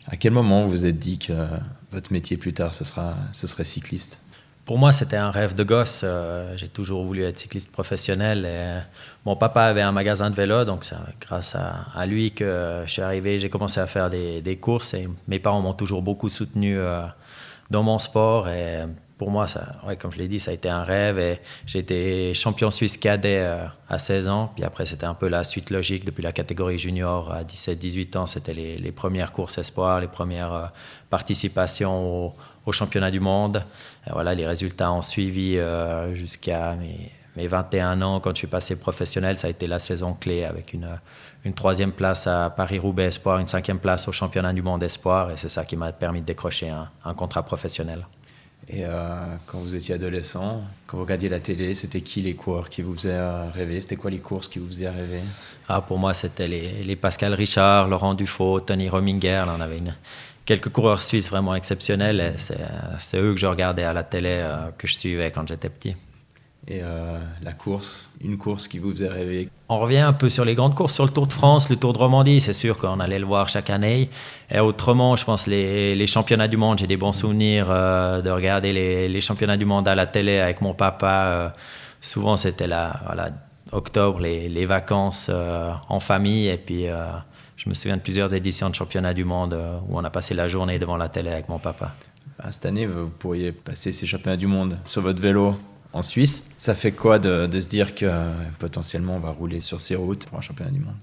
À 0.07 0.17
quel 0.17 0.31
moment 0.31 0.63
vous 0.63 0.69
vous 0.69 0.85
êtes 0.85 0.99
dit 0.99 1.17
que 1.17 1.33
votre 1.91 2.13
métier 2.13 2.37
plus 2.37 2.53
tard, 2.53 2.73
ce, 2.73 2.83
sera, 2.83 3.15
ce 3.31 3.47
serait 3.47 3.63
cycliste? 3.63 4.19
Pour 4.65 4.79
moi, 4.79 4.91
c'était 4.91 5.15
un 5.15 5.29
rêve 5.29 5.53
de 5.53 5.63
gosse. 5.63 6.01
Euh, 6.03 6.57
j'ai 6.57 6.67
toujours 6.67 7.05
voulu 7.05 7.23
être 7.23 7.37
cycliste 7.37 7.71
professionnel. 7.71 8.45
Et 8.45 8.79
mon 9.23 9.35
papa 9.35 9.61
avait 9.61 9.83
un 9.83 9.91
magasin 9.91 10.31
de 10.31 10.35
vélo, 10.35 10.65
donc 10.65 10.83
c'est 10.83 10.95
grâce 11.21 11.55
à, 11.55 12.05
lui 12.07 12.31
que 12.31 12.81
je 12.85 12.91
suis 12.91 13.03
arrivé. 13.03 13.37
J'ai 13.37 13.49
commencé 13.49 13.79
à 13.79 13.85
faire 13.85 14.09
des, 14.09 14.57
courses 14.59 14.95
et 14.95 15.07
mes 15.27 15.37
parents 15.37 15.61
m'ont 15.61 15.73
toujours 15.73 16.01
beaucoup 16.01 16.29
soutenu 16.29 16.79
euh, 16.79 17.05
dans 17.69 17.83
mon 17.83 17.99
sport. 17.99 18.47
Pour 19.17 19.31
moi, 19.31 19.47
ça, 19.47 19.77
ouais, 19.87 19.95
comme 19.95 20.11
je 20.11 20.17
l'ai 20.17 20.27
dit, 20.27 20.39
ça 20.39 20.51
a 20.51 20.53
été 20.53 20.67
un 20.67 20.83
rêve. 20.83 21.19
Et 21.19 21.39
j'ai 21.65 21.79
été 21.79 22.33
champion 22.33 22.69
suisse 22.69 22.97
cadet 22.97 23.39
euh, 23.39 23.65
à 23.87 23.97
16 23.97 24.27
ans. 24.27 24.51
Puis 24.53 24.65
après, 24.65 24.85
c'était 24.85 25.05
un 25.05 25.13
peu 25.13 25.29
la 25.29 25.45
suite 25.45 25.69
logique. 25.69 26.03
Depuis 26.03 26.21
la 26.21 26.33
catégorie 26.33 26.77
junior 26.77 27.31
à 27.31 27.43
17-18 27.43 28.17
ans, 28.17 28.25
c'était 28.25 28.53
les, 28.53 28.91
premières 28.91 29.31
courses 29.31 29.57
espoirs, 29.57 30.01
les 30.01 30.09
premières 30.09 30.53
euh, 30.53 30.65
participations 31.09 32.33
au, 32.65 32.71
championnat 32.71 33.11
du 33.11 33.21
monde. 33.21 33.63
Voilà, 34.11 34.35
les 34.35 34.45
résultats 34.45 34.91
ont 34.91 35.03
suivi 35.03 35.57
euh, 35.57 36.13
jusqu'à 36.13 36.75
mes, 36.75 37.11
mes, 37.37 37.47
21 37.47 38.01
ans. 38.01 38.19
Quand 38.19 38.31
je 38.31 38.39
suis 38.39 38.47
passé 38.47 38.77
professionnel, 38.77 39.37
ça 39.37 39.47
a 39.47 39.49
été 39.49 39.67
la 39.67 39.79
saison 39.79 40.13
clé 40.13 40.43
avec 40.43 40.73
une, 40.73 40.89
troisième 41.53 41.91
place 41.91 42.27
à 42.27 42.49
Paris-Roubaix 42.49 43.05
Espoir, 43.05 43.39
une 43.39 43.47
cinquième 43.47 43.79
place 43.79 44.07
au 44.07 44.11
championnat 44.11 44.51
du 44.51 44.63
monde 44.63 44.83
Espoir. 44.83 45.31
Et 45.31 45.37
c'est 45.37 45.47
ça 45.47 45.63
qui 45.63 45.77
m'a 45.77 45.93
permis 45.93 46.21
de 46.21 46.25
décrocher 46.25 46.69
un 46.69 47.13
contrat 47.13 47.43
professionnel. 47.43 48.03
Et 48.67 48.83
euh, 48.83 49.35
quand 49.45 49.59
vous 49.59 49.75
étiez 49.75 49.95
adolescent, 49.95 50.63
quand 50.87 50.97
vous 50.97 51.03
regardiez 51.03 51.29
la 51.29 51.39
télé, 51.39 51.75
c'était 51.75 52.01
qui 52.01 52.21
les 52.21 52.33
coureurs 52.33 52.69
qui 52.69 52.81
vous 52.81 52.95
faisaient 52.95 53.11
euh, 53.11 53.49
rêver? 53.51 53.79
C'était 53.79 53.95
quoi 53.95 54.09
les 54.09 54.19
courses 54.19 54.47
qui 54.47 54.57
vous 54.57 54.67
faisaient 54.67 54.89
rêver? 54.89 55.19
Ah, 55.69 55.81
Pour 55.81 55.99
moi, 55.99 56.13
c'était 56.13 56.47
les, 56.47 56.83
les, 56.83 56.95
Pascal 56.95 57.33
Richard, 57.33 57.87
Laurent 57.87 58.15
Dufaux, 58.15 58.59
Tony 58.59 58.89
Rominger. 58.89 59.43
Là, 59.45 59.55
on 59.55 59.61
avait 59.61 59.81
quelques 60.45 60.69
coureurs 60.69 61.01
suisses 61.01 61.29
vraiment 61.29 61.53
exceptionnels. 61.53 62.33
C'est 62.37 63.17
eux 63.17 63.33
que 63.33 63.39
je 63.39 63.47
regardais 63.47 63.83
à 63.83 63.93
la 63.93 64.03
télé, 64.03 64.29
euh, 64.31 64.71
que 64.77 64.87
je 64.87 64.95
suivais 64.95 65.31
quand 65.31 65.47
j'étais 65.47 65.69
petit 65.69 65.95
et 66.67 66.79
euh, 66.81 67.19
la 67.43 67.53
course, 67.53 68.11
une 68.21 68.39
course 68.39 68.67
qui 68.67 68.79
vous 68.79 68.89
faisait 68.89 69.07
rêver 69.07 69.49
On 69.69 69.77
revient 69.79 69.99
un 69.99 70.13
peu 70.13 70.29
sur 70.29 70.43
les 70.45 70.55
grandes 70.55 70.73
courses, 70.73 70.95
sur 70.95 71.05
le 71.05 71.11
Tour 71.11 71.27
de 71.27 71.33
France, 71.33 71.69
le 71.69 71.75
Tour 71.75 71.93
de 71.93 71.99
Romandie, 71.99 72.41
c'est 72.41 72.53
sûr 72.53 72.79
qu'on 72.79 72.99
allait 72.99 73.19
le 73.19 73.25
voir 73.25 73.49
chaque 73.49 73.69
année. 73.69 74.09
Et 74.49 74.59
autrement, 74.59 75.15
je 75.15 75.25
pense 75.25 75.45
les, 75.45 75.93
les 75.93 76.07
championnats 76.07 76.47
du 76.47 76.57
monde, 76.57 76.79
j'ai 76.79 76.87
des 76.87 76.97
bons 76.97 77.13
souvenirs 77.13 77.67
euh, 77.69 78.21
de 78.21 78.31
regarder 78.31 78.73
les, 78.73 79.07
les, 79.07 79.21
championnats 79.21 79.57
du 79.57 79.65
monde 79.65 79.87
à 79.87 79.93
la 79.93 80.07
télé 80.07 80.39
avec 80.39 80.61
mon 80.61 80.73
papa. 80.73 81.25
Euh, 81.25 81.49
souvent, 82.01 82.35
c'était 82.35 82.67
la, 82.67 82.99
voilà, 83.05 83.29
octobre, 83.71 84.19
les, 84.19 84.49
les 84.49 84.65
vacances 84.65 85.29
en 85.29 85.99
famille. 85.99 86.47
Et 86.47 86.57
puis, 86.57 86.85
je 87.57 87.69
me 87.69 87.75
souviens 87.75 87.97
de 87.97 88.01
plusieurs 88.01 88.33
éditions 88.33 88.71
de 88.71 88.75
championnats 88.75 89.13
du 89.13 89.23
monde 89.23 89.55
où 89.87 89.99
on 89.99 90.03
a 90.03 90.09
passé 90.09 90.33
la 90.33 90.47
journée 90.47 90.79
devant 90.79 90.97
la 90.97 91.09
télé 91.09 91.29
avec 91.29 91.47
mon 91.47 91.59
papa. 91.59 91.93
Bah, 92.39 92.45
cette 92.49 92.65
année, 92.65 92.87
vous 92.87 93.07
pourriez 93.07 93.51
passer 93.51 93.91
ces 93.91 94.07
championnats 94.07 94.37
du 94.37 94.47
monde 94.47 94.77
sur 94.85 95.01
votre 95.01 95.21
vélo 95.21 95.55
en 95.95 96.03
Suisse. 96.03 96.49
Ça 96.57 96.75
fait 96.75 96.91
quoi 96.91 97.19
de, 97.19 97.49
se 97.59 97.67
dire 97.67 97.95
que 97.95 98.11
potentiellement 98.59 99.15
on 99.15 99.19
va 99.19 99.31
rouler 99.31 99.61
sur 99.61 99.79
ces 99.79 99.95
routes 99.95 100.27
pour 100.27 100.37
un 100.37 100.41
championnat 100.41 100.71
du 100.71 100.79
monde? 100.79 100.95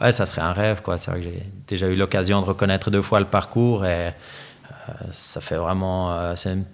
Ouais, 0.00 0.12
ça 0.12 0.26
serait 0.26 0.42
un 0.42 0.52
rêve. 0.52 0.82
quoi. 0.82 0.96
C'est 0.98 1.10
vrai 1.10 1.20
que 1.20 1.26
j'ai 1.26 1.42
déjà 1.66 1.88
eu 1.88 1.96
l'occasion 1.96 2.40
de 2.40 2.46
reconnaître 2.46 2.90
deux 2.90 3.02
fois 3.02 3.20
le 3.20 3.26
parcours 3.26 3.84
et 3.84 4.08
euh, 4.08 4.92
ça 5.10 5.40
fait 5.40 5.56
vraiment. 5.56 6.12
Euh, 6.12 6.34
c'est 6.36 6.52
une, 6.52 6.64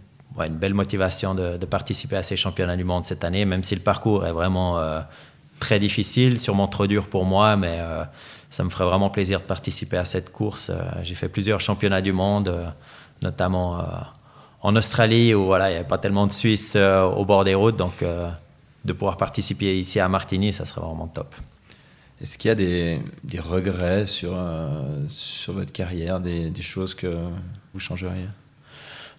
belle 0.51 0.75
motivation 0.75 1.35
de, 1.35 1.57
participer 1.65 2.17
à 2.17 2.23
ces 2.23 2.37
championnats 2.37 2.77
du 2.77 2.85
monde 2.85 3.07
cette 3.07 3.25
année, 3.25 3.47
même 3.47 3.65
si 3.65 3.75
le 3.75 3.81
parcours 3.81 4.27
est 4.27 4.33
vraiment 4.33 4.79
euh, 4.79 5.01
très 5.61 5.79
difficile, 5.79 6.39
sûrement 6.39 6.69
trop 6.69 6.87
dur 6.87 7.07
pour 7.07 7.25
moi, 7.25 7.57
mais 7.57 7.79
ça 8.51 8.63
me 8.63 8.69
ferait 8.69 8.85
vraiment 8.85 9.09
plaisir 9.09 9.41
de 9.41 9.47
participer 9.47 9.97
à 9.97 10.05
cette 10.05 10.31
course. 10.31 10.71
j'ai 11.03 11.15
fait 11.15 11.31
plusieurs 11.31 11.63
championnats 11.63 12.03
du 12.03 12.13
monde, 12.13 12.55
notamment 13.23 13.83
en 14.63 14.75
Australie 14.77 15.35
où 15.35 15.45
voilà, 15.45 15.69
il 15.69 15.73
n'y 15.73 15.79
avait 15.79 15.89
pas 15.89 15.99
tellement 15.99 16.27
de 16.27 16.33
Suisses 16.33 16.75
euh, 16.77 17.03
au 17.03 17.25
bord 17.25 17.45
des 17.45 17.55
routes. 17.55 17.77
Donc, 17.77 18.03
euh, 18.03 18.29
de 18.85 18.93
pouvoir 18.93 19.17
participer 19.17 19.79
ici 19.79 20.01
à 20.01 20.09
Martigny, 20.09 20.53
ça 20.53 20.65
serait 20.65 20.81
vraiment 20.81 21.09
top. 21.09 21.35
Est-ce 22.21 22.39
qu'il 22.39 22.49
y 22.49 22.53
a 22.53 22.55
des, 22.55 23.03
des 23.25 23.41
regrets 23.41 24.07
sur, 24.07 24.33
euh, 24.35 25.05
sur 25.09 25.53
votre 25.53 25.73
carrière, 25.73 26.21
des, 26.21 26.51
des, 26.51 26.63
choses 26.63 26.95
que 26.95 27.15
vous 27.75 27.81
changeriez? 27.81 28.27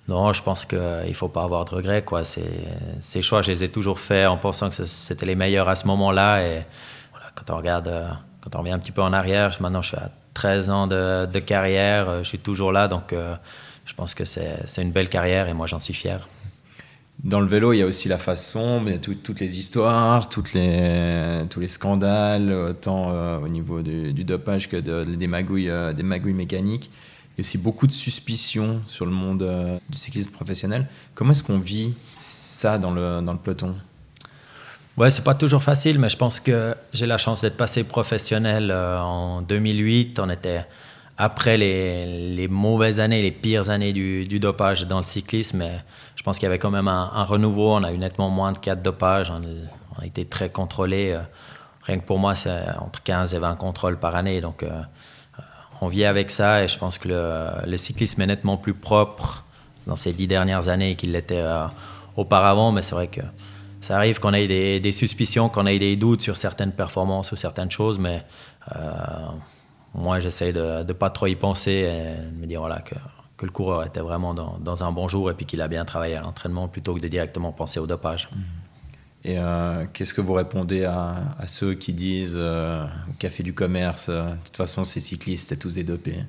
Non, 0.07 0.33
je 0.33 0.41
pense 0.41 0.65
qu'il 0.65 0.79
ne 0.79 1.13
faut 1.13 1.27
pas 1.27 1.43
avoir 1.43 1.65
de 1.65 1.75
regrets. 1.75 2.03
Quoi. 2.03 2.23
Ces 2.23 3.21
choix, 3.21 3.41
je 3.41 3.51
les 3.51 3.63
ai 3.65 3.69
toujours 3.69 3.99
faits 3.99 4.27
en 4.27 4.37
pensant 4.37 4.69
que 4.69 4.75
c'était 4.75 5.25
les 5.25 5.35
meilleurs 5.35 5.69
à 5.69 5.75
ce 5.75 5.85
moment-là. 5.87 6.41
Et 6.43 6.65
voilà, 7.11 7.27
quand 7.35 7.53
on 7.53 7.57
regarde, 7.57 7.93
quand 8.41 8.55
on 8.55 8.59
revient 8.59 8.71
un 8.71 8.79
petit 8.79 8.93
peu 8.93 9.01
en 9.01 9.11
arrière, 9.11 9.55
maintenant 9.59 9.81
je 9.81 9.89
suis 9.89 9.97
à 9.97 10.09
13 10.33 10.69
ans 10.69 10.87
de, 10.87 11.25
de 11.25 11.39
carrière, 11.39 12.23
je 12.23 12.27
suis 12.27 12.39
toujours 12.39 12.71
là. 12.71 12.87
Donc, 12.87 13.13
je 13.87 13.93
pense 13.93 14.13
que 14.13 14.25
c'est 14.25 14.81
une 14.81 14.91
belle 14.91 15.09
carrière 15.09 15.47
et 15.47 15.53
moi 15.53 15.65
j'en 15.65 15.79
suis 15.79 15.93
fier. 15.93 16.27
Dans 17.23 17.39
le 17.39 17.47
vélo, 17.47 17.73
il 17.73 17.77
y 17.77 17.81
a 17.81 17.87
aussi 17.87 18.07
la 18.07 18.19
face 18.19 18.45
sombre, 18.51 18.89
il 18.89 18.93
y 18.93 18.95
a 18.95 18.99
toutes 18.99 19.39
les 19.39 19.57
histoires, 19.57 20.29
toutes 20.29 20.53
les, 20.53 21.43
tous 21.49 21.59
les 21.59 21.67
scandales, 21.67 22.51
autant 22.51 23.09
euh, 23.09 23.39
au 23.39 23.47
niveau 23.47 23.81
du, 23.81 24.23
dopage 24.23 24.69
que 24.69 24.77
des, 24.77 25.27
magouilles, 25.27 25.69
euh, 25.69 25.93
des 25.93 26.03
magouilles 26.03 26.35
mécaniques. 26.35 26.91
Il 26.91 27.41
y 27.41 27.41
a 27.41 27.47
aussi 27.47 27.57
beaucoup 27.57 27.87
de 27.87 27.91
suspicions 27.91 28.83
sur 28.85 29.05
le 29.05 29.11
monde 29.11 29.41
euh, 29.41 29.79
du 29.89 29.97
cyclisme 29.97 30.29
professionnel. 30.29 30.85
Comment 31.15 31.31
est-ce 31.31 31.43
qu'on 31.43 31.57
vit 31.57 31.95
ça 32.17 32.77
dans 32.77 32.91
le, 32.91 33.21
dans 33.21 33.33
le 33.33 33.39
peloton? 33.39 33.75
Ouais, 34.95 35.09
c'est 35.09 35.23
pas 35.23 35.35
toujours 35.35 35.63
facile, 35.63 35.97
mais 35.97 36.09
je 36.09 36.17
pense 36.17 36.39
que 36.39 36.75
j'ai 36.93 37.07
la 37.07 37.17
chance 37.17 37.41
d'être 37.41 37.57
passé 37.57 37.83
professionnel 37.83 38.71
en 38.71 39.41
2008. 39.41 40.19
On 40.19 40.29
était 40.29 40.65
après 41.17 41.57
les, 41.57 42.47
mauvaises 42.47 42.99
années, 42.99 43.21
les 43.21 43.31
pires 43.31 43.69
années 43.69 43.91
du, 43.91 44.39
dopage 44.39 44.85
dans 44.87 44.99
le 44.99 45.05
cyclisme, 45.05 45.65
je 46.15 46.23
pense 46.23 46.37
qu'il 46.37 46.45
y 46.45 46.47
avait 46.47 46.59
quand 46.59 46.71
même 46.71 46.87
un, 46.87 47.23
renouveau. 47.23 47.73
On 47.73 47.83
a 47.83 47.91
eu 47.91 47.97
nettement 47.97 48.29
moins 48.29 48.51
de 48.51 48.59
cas 48.59 48.75
de 48.75 48.83
dopage. 48.83 49.31
On, 49.31 49.41
a 49.99 50.05
été 50.05 50.25
très 50.25 50.51
contrôlés. 50.51 51.13
Euh, 51.13 51.21
rien 51.81 51.97
que 51.97 52.05
pour 52.05 52.19
moi, 52.19 52.35
c'est 52.35 52.69
entre 52.77 53.01
15 53.01 53.33
et 53.33 53.39
20 53.39 53.55
contrôles 53.55 53.97
par 53.97 54.15
année. 54.15 54.41
Donc, 54.41 54.61
euh, 54.61 54.67
euh, 54.69 55.41
on 55.81 55.87
vit 55.87 56.05
avec 56.05 56.29
ça 56.29 56.63
et 56.63 56.67
je 56.67 56.77
pense 56.77 56.99
que 56.99 57.09
le, 57.65 57.77
cyclisme 57.77 58.21
est 58.21 58.27
nettement 58.27 58.57
plus 58.57 58.75
propre 58.75 59.43
dans 59.87 59.95
ces 59.95 60.13
dix 60.13 60.27
dernières 60.27 60.69
années 60.69 60.93
qu'il 60.93 61.13
l'était 61.13 61.43
auparavant. 62.15 62.71
Mais 62.71 62.83
c'est 62.83 62.93
vrai 62.93 63.07
que 63.07 63.21
ça 63.81 63.95
arrive 63.95 64.19
qu'on 64.19 64.33
ait 64.33 64.79
des 64.79 64.91
suspicions, 64.91 65.49
qu'on 65.49 65.65
ait 65.65 65.79
des 65.79 65.95
doutes 65.95 66.21
sur 66.21 66.37
certaines 66.37 66.73
performances 66.73 67.31
ou 67.31 67.35
certaines 67.35 67.71
choses, 67.71 67.97
mais 67.97 68.23
moi, 69.97 70.19
j'essaie 70.19 70.53
de 70.53 70.83
ne 70.83 70.93
pas 70.93 71.09
trop 71.09 71.27
y 71.27 71.35
penser 71.35 71.71
et 71.71 72.31
de 72.31 72.37
me 72.39 72.45
dire 72.45 72.59
voilà, 72.59 72.79
que, 72.79 72.95
que 73.35 73.45
le 73.45 73.51
coureur 73.51 73.83
était 73.83 73.99
vraiment 73.99 74.33
dans, 74.33 74.57
dans 74.59 74.83
un 74.83 74.91
bon 74.91 75.07
jour 75.07 75.31
et 75.31 75.33
puis 75.33 75.45
qu'il 75.45 75.61
a 75.61 75.67
bien 75.67 75.85
travaillé 75.85 76.15
à 76.15 76.21
l'entraînement 76.21 76.67
plutôt 76.67 76.93
que 76.93 76.99
de 76.99 77.07
directement 77.07 77.51
penser 77.51 77.79
au 77.79 77.87
dopage. 77.87 78.29
Mmh. 78.31 78.39
Et 79.23 79.37
euh, 79.39 79.85
qu'est-ce 79.91 80.13
que 80.13 80.21
vous 80.21 80.33
répondez 80.33 80.85
à, 80.85 81.15
à 81.39 81.47
ceux 81.47 81.73
qui 81.73 81.93
disent 81.93 82.37
euh, 82.37 82.85
au 83.09 83.13
café 83.19 83.43
du 83.43 83.53
commerce, 83.53 84.07
euh, 84.09 84.29
de 84.29 84.35
toute 84.45 84.55
façon, 84.55 84.85
ces 84.85 85.01
cyclistes, 85.01 85.49
c'est 85.49 85.57
tous 85.57 85.73
des 85.73 85.83
dopés? 85.83 86.19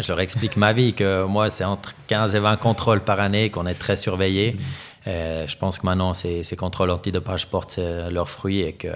Je 0.00 0.08
leur 0.08 0.20
explique 0.20 0.56
ma 0.56 0.72
vie, 0.72 0.92
que 0.92 1.24
moi, 1.24 1.48
c'est 1.48 1.64
entre 1.64 1.94
15 2.08 2.34
et 2.34 2.38
20 2.38 2.56
contrôles 2.56 3.00
par 3.00 3.18
année, 3.20 3.50
qu'on 3.50 3.66
est 3.66 3.74
très 3.74 3.96
surveillé. 3.96 4.52
Mmh. 4.52 5.10
je 5.46 5.56
pense 5.56 5.78
que 5.78 5.86
maintenant, 5.86 6.12
ces, 6.12 6.44
ces 6.44 6.56
contrôles 6.56 6.90
antidopage 6.90 7.46
portent 7.46 7.80
leurs 8.10 8.28
fruits 8.28 8.60
et 8.60 8.74
que 8.74 8.88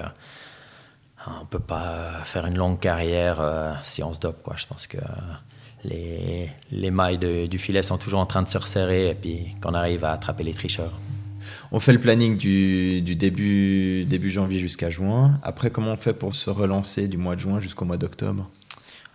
on 1.26 1.40
ne 1.40 1.46
peut 1.46 1.58
pas 1.58 2.10
faire 2.24 2.46
une 2.46 2.56
longue 2.56 2.78
carrière 2.78 3.40
euh, 3.40 3.72
si 3.82 4.02
on 4.02 4.12
se 4.12 4.20
dope. 4.20 4.42
Quoi. 4.42 4.54
Je 4.56 4.66
pense 4.66 4.87
que 4.87 4.98
les, 5.84 6.50
les 6.70 6.90
mailles 6.90 7.18
du 7.48 7.58
filet 7.58 7.82
sont 7.82 7.98
toujours 7.98 8.20
en 8.20 8.26
train 8.26 8.42
de 8.42 8.48
se 8.48 8.58
resserrer 8.58 9.10
et 9.10 9.14
puis 9.14 9.54
qu'on 9.62 9.74
arrive 9.74 10.04
à 10.04 10.12
attraper 10.12 10.44
les 10.44 10.54
tricheurs. 10.54 10.92
On 11.72 11.80
fait 11.80 11.92
le 11.92 12.00
planning 12.00 12.37
du, 12.37 13.02
du 13.02 13.16
début, 13.16 14.04
début 14.04 14.30
janvier 14.30 14.58
jusqu'à 14.58 14.90
juin. 14.90 15.38
Après, 15.42 15.70
comment 15.70 15.92
on 15.92 15.96
fait 15.96 16.14
pour 16.14 16.34
se 16.34 16.48
relancer 16.48 17.06
du 17.06 17.18
mois 17.18 17.34
de 17.34 17.40
juin 17.40 17.60
jusqu'au 17.60 17.84
mois 17.84 17.98
d'octobre? 17.98 18.50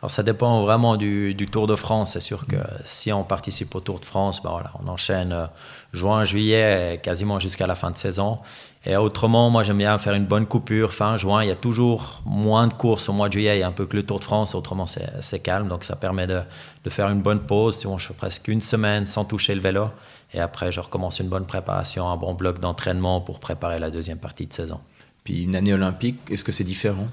Alors 0.02 0.12
ça 0.12 0.24
dépend 0.24 0.62
vraiment 0.62 0.96
du, 0.96 1.36
Tour 1.52 1.68
de 1.68 1.76
France. 1.76 2.12
C'est 2.14 2.22
sûr 2.22 2.48
que 2.48 2.56
si 2.86 3.12
on 3.12 3.24
participe 3.24 3.76
au 3.76 3.82
Tour 3.82 4.00
de 4.00 4.06
France, 4.06 4.42
ben 4.42 4.52
voilà, 4.52 4.72
on 4.82 4.88
enchaîne 4.88 5.34
euh, 5.34 5.46
juin, 5.92 6.24
juillet, 6.24 7.02
quasiment 7.04 7.40
jusqu'à 7.40 7.68
la 7.68 7.76
fin 7.76 7.92
de 7.92 7.98
saison. 7.98 8.40
Et 8.86 8.96
autrement, 8.96 9.50
moi, 9.50 9.62
j'aime 9.64 9.80
bien 9.80 9.98
faire 9.98 10.14
une 10.14 10.26
bonne 10.26 10.46
coupure 10.46 10.94
fin 10.94 11.18
juin. 11.18 11.44
Il 11.44 11.50
y 11.50 11.52
a 11.52 11.56
toujours 11.58 12.22
moins 12.26 12.68
de 12.68 12.74
courses 12.74 13.10
au 13.10 13.14
mois 13.14 13.28
de 13.28 13.34
juillet. 13.34 13.62
Un 13.62 13.74
peu 13.74 13.86
que 13.86 13.98
le 13.98 14.04
Tour 14.04 14.20
de 14.20 14.24
France. 14.24 14.56
Autrement, 14.56 14.86
c'est 14.88 15.40
calme. 15.40 15.68
Donc, 15.68 15.84
ça 15.84 15.98
permet 15.98 16.28
de, 16.28 16.42
faire 16.88 17.10
une 17.10 17.22
bonne 17.22 17.42
pause. 17.42 17.86
je 17.98 18.08
fais 18.08 18.14
presque 18.14 18.48
une 18.48 18.62
semaine 18.62 19.06
sans 19.06 19.26
toucher 19.26 19.54
le 19.54 19.60
vélo. 19.60 19.90
Et 20.34 20.40
après, 20.40 20.72
je 20.72 20.80
recommence 20.80 21.20
une 21.20 21.28
bonne 21.28 21.46
préparation, 21.46 22.08
un 22.08 22.16
bon 22.16 22.36
bloc 22.36 22.60
d'entraînement 22.62 23.20
pour 23.20 23.40
préparer 23.40 23.80
la 23.80 23.90
deuxième 23.90 24.20
partie 24.20 24.48
de 24.48 24.54
saison. 24.54 24.80
Puis, 25.26 25.44
une 25.44 25.58
année 25.58 25.74
olympique, 25.74 26.20
est-ce 26.30 26.46
que 26.46 26.54
c'est 26.54 26.64
différent? 26.64 27.08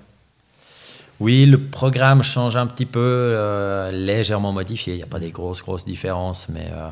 Oui, 1.19 1.47
le 1.47 1.59
programme 1.59 2.23
change 2.23 2.57
un 2.57 2.67
petit 2.67 2.85
peu, 2.85 3.01
euh, 3.01 3.91
légèrement 3.91 4.53
modifié. 4.53 4.95
Il 4.95 4.97
n'y 4.99 5.03
a 5.03 5.07
pas 5.07 5.19
des 5.19 5.31
grosses, 5.31 5.63
grosses 5.63 5.87
différences, 5.87 6.49
mais 6.51 6.69
euh, 6.73 6.91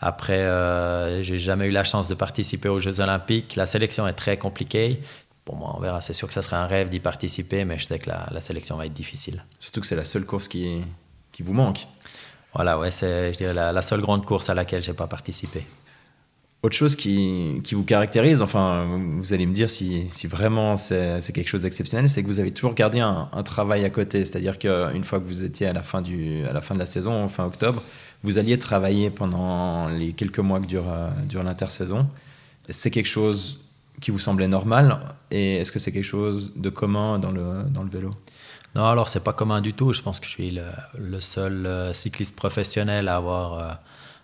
après, 0.00 0.40
euh, 0.40 1.22
j'ai 1.22 1.36
jamais 1.36 1.66
eu 1.66 1.70
la 1.70 1.84
chance 1.84 2.08
de 2.08 2.14
participer 2.14 2.70
aux 2.70 2.80
Jeux 2.80 3.00
Olympiques. 3.00 3.54
La 3.54 3.66
sélection 3.66 4.06
est 4.06 4.14
très 4.14 4.38
compliquée. 4.38 5.00
Pour 5.44 5.56
moi, 5.56 5.74
on 5.76 5.80
verra. 5.80 6.00
C'est 6.00 6.14
sûr 6.14 6.26
que 6.26 6.34
ça 6.34 6.42
serait 6.42 6.56
un 6.56 6.66
rêve 6.66 6.88
d'y 6.88 7.00
participer, 7.00 7.64
mais 7.64 7.78
je 7.78 7.84
sais 7.84 7.98
que 7.98 8.08
la, 8.08 8.40
sélection 8.40 8.76
va 8.76 8.86
être 8.86 8.94
difficile. 8.94 9.44
Surtout 9.60 9.82
que 9.82 9.86
c'est 9.86 9.96
la 9.96 10.06
seule 10.06 10.24
course 10.24 10.48
qui, 10.48 10.82
qui 11.30 11.42
vous 11.42 11.52
manque. 11.52 11.86
Voilà, 12.54 12.78
ouais, 12.78 12.90
c'est 12.90 13.34
je 13.34 13.38
dirais 13.38 13.54
la, 13.54 13.72
la 13.72 13.82
seule 13.82 14.00
grande 14.00 14.24
course 14.24 14.48
à 14.48 14.54
laquelle 14.54 14.82
j'ai 14.82 14.94
pas 14.94 15.06
participé. 15.06 15.66
Autre 16.62 16.74
chose 16.74 16.96
qui, 16.96 17.60
qui, 17.62 17.74
vous 17.74 17.84
caractérise, 17.84 18.42
enfin, 18.42 18.86
vous 19.20 19.32
allez 19.32 19.46
me 19.46 19.52
dire 19.52 19.70
si, 19.70 20.06
si 20.10 20.26
vraiment 20.26 20.76
c'est 20.76 21.32
quelque 21.32 21.48
chose 21.48 21.62
d'exceptionnel, 21.62 22.08
c'est 22.08 22.22
que 22.22 22.26
vous 22.26 22.40
avez 22.40 22.50
toujours 22.50 22.74
gardé 22.74 22.98
un, 22.98 23.28
un 23.32 23.42
travail 23.42 23.84
à 23.84 23.90
côté. 23.90 24.24
C'est-à-dire 24.24 24.58
qu'une 24.58 25.04
fois 25.04 25.20
que 25.20 25.24
vous 25.24 25.44
étiez 25.44 25.66
à 25.68 25.72
la, 25.72 25.82
fin 25.82 26.02
du, 26.02 26.44
à 26.44 26.52
la 26.52 26.60
fin 26.60 26.74
de 26.74 26.80
la 26.80 26.86
saison, 26.86 27.28
fin 27.28 27.44
octobre, 27.44 27.82
vous 28.24 28.38
alliez 28.38 28.58
travailler 28.58 29.10
pendant 29.10 29.88
les 29.88 30.12
quelques 30.12 30.40
mois 30.40 30.58
que 30.58 30.66
dure, 30.66 30.92
dure 31.28 31.44
l'intersaison. 31.44 32.08
C'est 32.68 32.90
quelque 32.90 33.06
chose 33.06 33.60
qui 34.00 34.10
vous 34.10 34.18
semblait 34.18 34.48
normal 34.48 34.98
Et 35.30 35.56
est-ce 35.56 35.72
que 35.72 35.78
c'est 35.78 35.92
quelque 35.92 36.04
chose 36.04 36.52
de 36.56 36.68
commun 36.68 37.18
dans 37.18 37.30
le, 37.30 37.62
dans 37.68 37.82
le 37.82 37.90
vélo? 37.90 38.10
Non, 38.74 38.86
alors 38.86 39.08
c'est 39.08 39.24
pas 39.24 39.32
commun 39.32 39.60
du 39.60 39.72
tout. 39.72 39.92
Je 39.92 40.02
pense 40.02 40.20
que 40.20 40.26
je 40.26 40.32
suis 40.32 40.50
le, 40.50 40.64
le 40.98 41.20
seul 41.20 41.66
euh, 41.66 41.92
cycliste 41.92 42.36
professionnel 42.36 43.08
à 43.08 43.16
avoir 43.16 43.54
euh, 43.54 43.72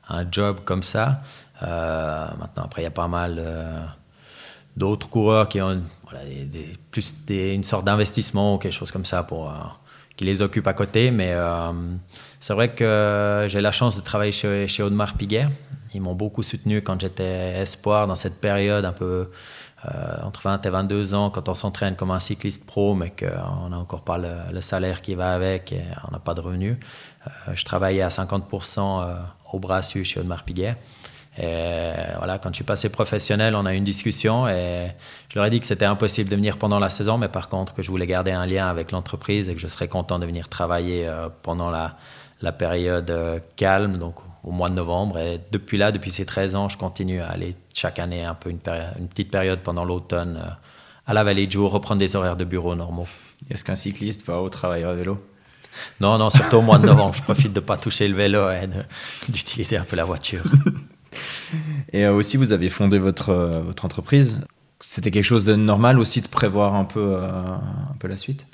un 0.09 0.31
job 0.31 0.59
comme 0.65 0.83
ça. 0.83 1.23
Euh, 1.63 2.27
maintenant, 2.39 2.65
après, 2.65 2.83
il 2.83 2.85
y 2.85 2.89
a 2.89 2.91
pas 2.91 3.09
mal 3.09 3.37
euh, 3.39 3.81
d'autres 4.77 5.09
coureurs 5.09 5.49
qui 5.49 5.61
ont 5.61 5.83
plus 6.91 7.15
une 7.29 7.65
sorte 7.65 7.85
d'investissement 7.85 8.55
ou 8.55 8.59
quelque 8.59 8.73
chose 8.73 8.91
comme 8.91 9.05
ça 9.05 9.23
pour, 9.23 9.51
euh, 9.51 9.55
qui 10.17 10.25
les 10.25 10.43
occupe 10.43 10.67
à 10.67 10.75
côté. 10.75 11.11
Mais 11.11 11.35
c'est 12.41 12.55
vrai 12.55 12.75
que 12.75 13.47
j'ai 13.49 13.61
la 13.61 13.73
chance 13.73 13.97
de 13.97 14.03
travailler 14.03 14.33
chez, 14.33 14.83
Audemars 14.83 15.15
Piguet. 15.15 15.49
Ils 15.95 16.01
m'ont 16.01 16.15
beaucoup 16.15 16.43
soutenu 16.43 16.83
quand 16.83 17.01
j'étais 17.01 17.61
espoir 17.61 18.07
dans 18.07 18.17
cette 18.17 18.41
période 18.41 18.85
un 18.85 18.93
peu 18.93 19.31
entre 20.23 20.43
20 20.43 20.65
et 20.65 20.71
22 20.71 21.15
ans, 21.15 21.31
quand 21.31 21.49
on 21.49 21.55
s'entraîne 21.55 21.97
comme 21.97 22.13
un 22.13 22.21
cycliste 22.21 22.67
pro, 22.67 22.95
mais 22.95 23.11
qu'on 23.11 23.69
n'a 23.69 23.79
encore 23.79 24.03
pas 24.03 24.17
le, 24.17 24.33
le, 24.53 24.61
salaire 24.61 25.03
qui 25.03 25.17
va 25.17 25.35
avec 25.35 25.73
et 25.73 25.83
on 26.07 26.13
n'a 26.13 26.21
pas 26.21 26.35
de 26.35 26.41
revenus. 26.41 26.77
je 27.53 27.65
travaillais 27.65 28.03
à 28.03 28.09
50% 28.09 29.17
au 29.53 29.59
Brassus 29.59 30.05
chez 30.05 30.21
Audemars 30.21 30.45
Piguet. 30.45 30.77
Et 31.39 31.93
voilà, 32.19 32.39
quand 32.39 32.51
je 32.51 32.57
suis 32.57 32.65
passé 32.65 32.91
professionnel, 32.91 33.55
on 33.55 33.65
a 33.65 33.73
eu 33.73 33.77
une 33.77 33.85
discussion 33.85 34.47
et 34.49 34.89
je 35.31 35.39
leur 35.39 35.47
ai 35.47 35.51
dit 35.51 35.61
que 35.61 35.67
c'était 35.67 35.87
impossible 35.87 36.29
de 36.29 36.37
venir 36.37 36.59
pendant 36.59 36.79
la 36.79 36.91
saison, 36.91 37.17
mais 37.17 37.29
par 37.29 37.49
contre 37.49 37.73
que 37.73 37.83
je 37.83 37.91
voulais 37.91 38.07
garder 38.07 38.33
un 38.33 38.45
lien 38.45 38.69
avec 38.69 38.93
l'entreprise 38.93 39.49
et 39.49 39.55
que 39.55 39.61
je 39.61 39.67
serais 39.67 39.89
content 39.89 40.19
de 40.19 40.27
venir 40.27 40.51
travailler 40.51 41.07
euh, 41.07 41.29
pendant 41.43 41.71
la, 41.71 41.97
la 42.43 42.53
période 42.53 43.11
euh, 43.11 43.39
calme, 43.57 43.97
donc 43.97 44.17
au 44.45 44.51
mois 44.51 44.69
de 44.69 44.75
novembre. 44.75 45.19
Et 45.19 45.41
depuis 45.51 45.79
là, 45.79 45.91
depuis 45.91 46.11
ces 46.11 46.27
13 46.27 46.57
ans, 46.57 46.69
je 46.69 46.77
continue 46.77 47.21
à 47.21 47.29
aller 47.29 47.55
chaque 47.73 47.99
année 47.99 48.25
un 48.25 48.35
peu 48.35 48.51
une, 48.51 48.61
une 48.99 49.09
petite 49.09 49.31
période 49.31 49.61
pendant 49.61 49.85
l'automne 49.85 50.37
euh, 50.37 50.51
à 51.07 51.15
la 51.15 51.25
Vallée 51.25 51.47
de 51.47 51.53
Jour, 51.53 51.73
reprendre 51.73 51.99
des 51.99 52.15
horaires 52.15 52.37
de 52.37 52.45
bureau 52.45 52.75
normaux. 52.75 53.09
Est-ce 53.51 53.65
qu'un 53.65 53.77
cycliste 53.77 54.27
va 54.27 54.41
au 54.41 54.51
travail 54.51 54.85
à 54.85 54.93
vélo? 54.93 55.17
Non, 56.01 56.19
non, 56.19 56.29
surtout 56.29 56.57
au 56.57 56.63
mois 56.63 56.79
de 56.79 56.87
novembre. 56.87 57.15
Je 57.15 57.23
profite 57.23 57.53
de 57.53 57.61
ne 57.61 57.65
pas 57.65 57.79
toucher 57.79 58.07
le 58.07 58.15
vélo 58.15 58.51
et 58.51 58.69
d'utiliser 59.29 59.79
un 59.79 59.85
peu 59.85 59.97
la 59.97 60.05
voiture. 60.05 60.45
Et 61.93 62.05
euh, 62.05 62.13
aussi, 62.13 62.37
vous 62.37 62.53
avez 62.53 62.69
fondé 62.69 62.99
votre, 62.99 63.31
euh, 63.31 63.61
votre 63.61 63.85
entreprise. 63.85 64.41
C'était 64.81 65.11
quelque 65.11 65.25
chose 65.25 65.45
de 65.45 65.55
normal 65.55 65.99
aussi 65.99 66.21
de 66.21 66.29
prévoir 66.29 66.75
un 66.75 66.85
peu, 66.85 67.01
euh, 67.01 67.29
un 67.29 67.97
peu 67.99 68.09
la 68.09 68.17
suite? 68.17 68.47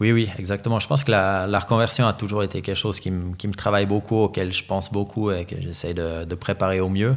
Oui, 0.00 0.12
oui, 0.12 0.30
exactement. 0.38 0.80
Je 0.80 0.86
pense 0.86 1.04
que 1.04 1.10
la, 1.10 1.58
reconversion 1.58 2.06
a 2.06 2.14
toujours 2.14 2.42
été 2.42 2.62
quelque 2.62 2.74
chose 2.74 3.00
qui, 3.00 3.12
qui, 3.36 3.48
me 3.48 3.52
travaille 3.52 3.84
beaucoup, 3.84 4.16
auquel 4.16 4.50
je 4.50 4.64
pense 4.64 4.90
beaucoup 4.90 5.30
et 5.30 5.44
que 5.44 5.60
j'essaie 5.60 5.92
de, 5.92 6.34
préparer 6.34 6.80
au 6.80 6.88
mieux. 6.88 7.14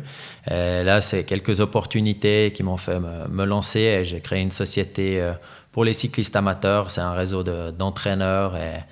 Et 0.51 0.83
là, 0.83 0.99
c'est 0.99 1.23
quelques 1.23 1.61
opportunités 1.61 2.51
qui 2.53 2.61
m'ont 2.61 2.75
fait 2.75 2.99
me, 2.99 3.45
lancer. 3.45 4.03
J'ai 4.03 4.19
créé 4.19 4.41
une 4.41 4.51
société 4.51 5.25
pour 5.71 5.85
les 5.85 5.93
cyclistes 5.93 6.35
amateurs. 6.35 6.91
C'est 6.91 6.99
un 6.99 7.13
réseau 7.13 7.41
d'entraîneurs 7.43 8.57
et 8.57 8.83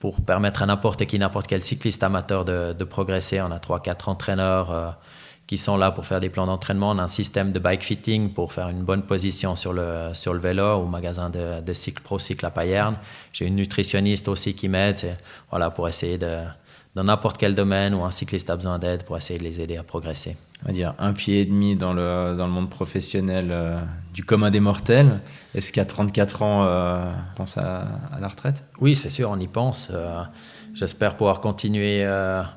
pour 0.00 0.20
permettre 0.20 0.62
à 0.62 0.66
n'importe 0.66 1.06
qui, 1.06 1.18
n'importe 1.18 1.46
quel 1.46 1.62
cycliste 1.62 2.02
amateur 2.02 2.44
de 2.44 2.84
progresser. 2.84 3.40
On 3.40 3.50
a 3.52 3.58
3-4 3.58 4.10
entraîneurs 4.10 4.98
qui 5.50 5.58
sont 5.58 5.76
là 5.76 5.90
pour 5.90 6.06
faire 6.06 6.20
des 6.20 6.28
plans 6.28 6.46
d'entraînement. 6.46 6.90
On 6.90 6.98
a 6.98 7.02
un 7.02 7.08
système 7.08 7.50
de 7.50 7.58
bike 7.58 7.82
fitting 7.82 8.32
pour 8.32 8.52
faire 8.52 8.68
une 8.68 8.84
bonne 8.84 9.02
position 9.02 9.56
sur 9.56 9.72
le, 9.72 10.10
sur 10.12 10.32
le 10.32 10.38
vélo 10.38 10.76
au 10.76 10.86
magasin 10.86 11.28
de, 11.28 11.60
de 11.60 11.72
cycle 11.72 12.00
pro 12.04 12.20
cycle 12.20 12.46
à 12.46 12.52
Payerne. 12.52 12.96
J'ai 13.32 13.46
une 13.46 13.56
nutritionniste 13.56 14.28
aussi 14.28 14.54
qui 14.54 14.68
m'aide 14.68 15.16
voilà, 15.50 15.72
pour 15.72 15.88
essayer 15.88 16.18
de, 16.18 16.36
dans 16.94 17.02
n'importe 17.02 17.36
quel 17.36 17.56
domaine 17.56 17.94
où 17.94 18.04
un 18.04 18.12
cycliste 18.12 18.48
a 18.48 18.54
besoin 18.54 18.78
d'aide, 18.78 19.02
pour 19.02 19.16
essayer 19.16 19.40
de 19.40 19.44
les 19.44 19.60
aider 19.60 19.76
à 19.76 19.82
progresser. 19.82 20.36
On 20.62 20.66
va 20.66 20.72
dire 20.72 20.94
un 20.98 21.14
pied 21.14 21.40
et 21.40 21.44
demi 21.46 21.74
dans 21.74 21.94
le, 21.94 22.34
dans 22.36 22.46
le 22.46 22.52
monde 22.52 22.68
professionnel 22.68 23.48
euh, 23.50 23.80
du 24.12 24.24
commun 24.24 24.50
des 24.50 24.60
mortels. 24.60 25.20
Est-ce 25.54 25.72
qu'à 25.72 25.86
34 25.86 26.42
ans, 26.42 26.64
euh, 26.64 27.10
on 27.32 27.36
pense 27.36 27.56
à, 27.56 27.86
à, 28.12 28.20
la 28.20 28.28
retraite? 28.28 28.64
Oui, 28.78 28.94
c'est 28.94 29.08
sûr, 29.08 29.30
on 29.30 29.38
y 29.38 29.46
pense. 29.46 29.88
Euh, 29.90 30.22
J'espère 30.74 31.16
pouvoir 31.16 31.40
continuer 31.40 32.06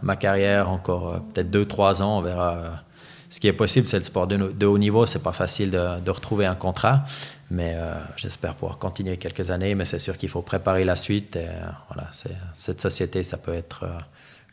ma 0.04 0.16
carrière 0.16 0.70
encore 0.70 1.20
peut-être 1.34 1.50
2-3 1.50 2.04
ans. 2.04 2.20
On 2.20 2.22
verra. 2.22 2.84
Ce 3.32 3.40
qui 3.40 3.48
est 3.48 3.54
possible, 3.54 3.88
c'est 3.88 3.98
le 3.98 4.04
sport 4.04 4.28
de, 4.28 4.38
de 4.38 4.66
haut 4.68 4.78
niveau. 4.78 5.08
C'est 5.08 5.24
pas 5.24 5.32
facile 5.32 5.72
de, 5.72 6.00
de, 6.00 6.12
retrouver 6.12 6.46
un 6.46 6.54
contrat, 6.54 7.06
mais 7.50 7.76
j'espère 8.16 8.54
pouvoir 8.54 8.78
continuer 8.78 9.18
quelques 9.18 9.50
années. 9.50 9.74
Mais 9.74 9.84
c'est 9.84 9.98
sûr 9.98 10.16
qu'il 10.20 10.30
faut 10.30 10.44
préparer 10.44 10.86
la 10.86 10.96
suite. 10.96 11.38
Et, 11.38 11.48
voilà, 11.90 12.08
cette 12.54 12.82
société, 12.82 13.24
ça 13.24 13.38
peut 13.38 13.56
être 13.56 13.84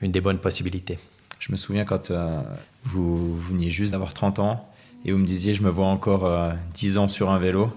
une 0.00 0.10
des 0.10 0.22
bonnes 0.22 0.38
possibilités. 0.38 0.98
Je 1.38 1.52
me 1.52 1.58
souviens 1.58 1.84
quand 1.84 2.10
vous, 2.84 3.36
vous 3.36 3.48
veniez 3.48 3.70
juste 3.70 3.92
d'avoir 3.92 4.14
30 4.14 4.38
ans 4.38 4.68
et 5.04 5.12
vous 5.12 5.18
me 5.18 5.26
disiez, 5.26 5.54
je 5.54 5.62
me 5.62 5.70
vois 5.70 5.86
encore 5.86 6.30
10 6.74 6.98
ans 6.98 7.08
sur 7.08 7.30
un 7.30 7.38
vélo. 7.38 7.72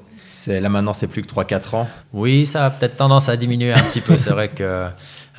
Là 0.47 0.67
maintenant, 0.69 0.93
c'est 0.93 1.07
plus 1.07 1.21
que 1.21 1.27
3-4 1.27 1.75
ans. 1.75 1.87
Oui, 2.11 2.45
ça 2.45 2.65
a 2.65 2.69
peut-être 2.69 2.97
tendance 2.97 3.29
à 3.29 3.37
diminuer 3.37 3.71
un 3.71 3.81
petit 3.81 4.01
peu. 4.01 4.17
C'est 4.17 4.31
vrai 4.31 4.49
que 4.49 4.89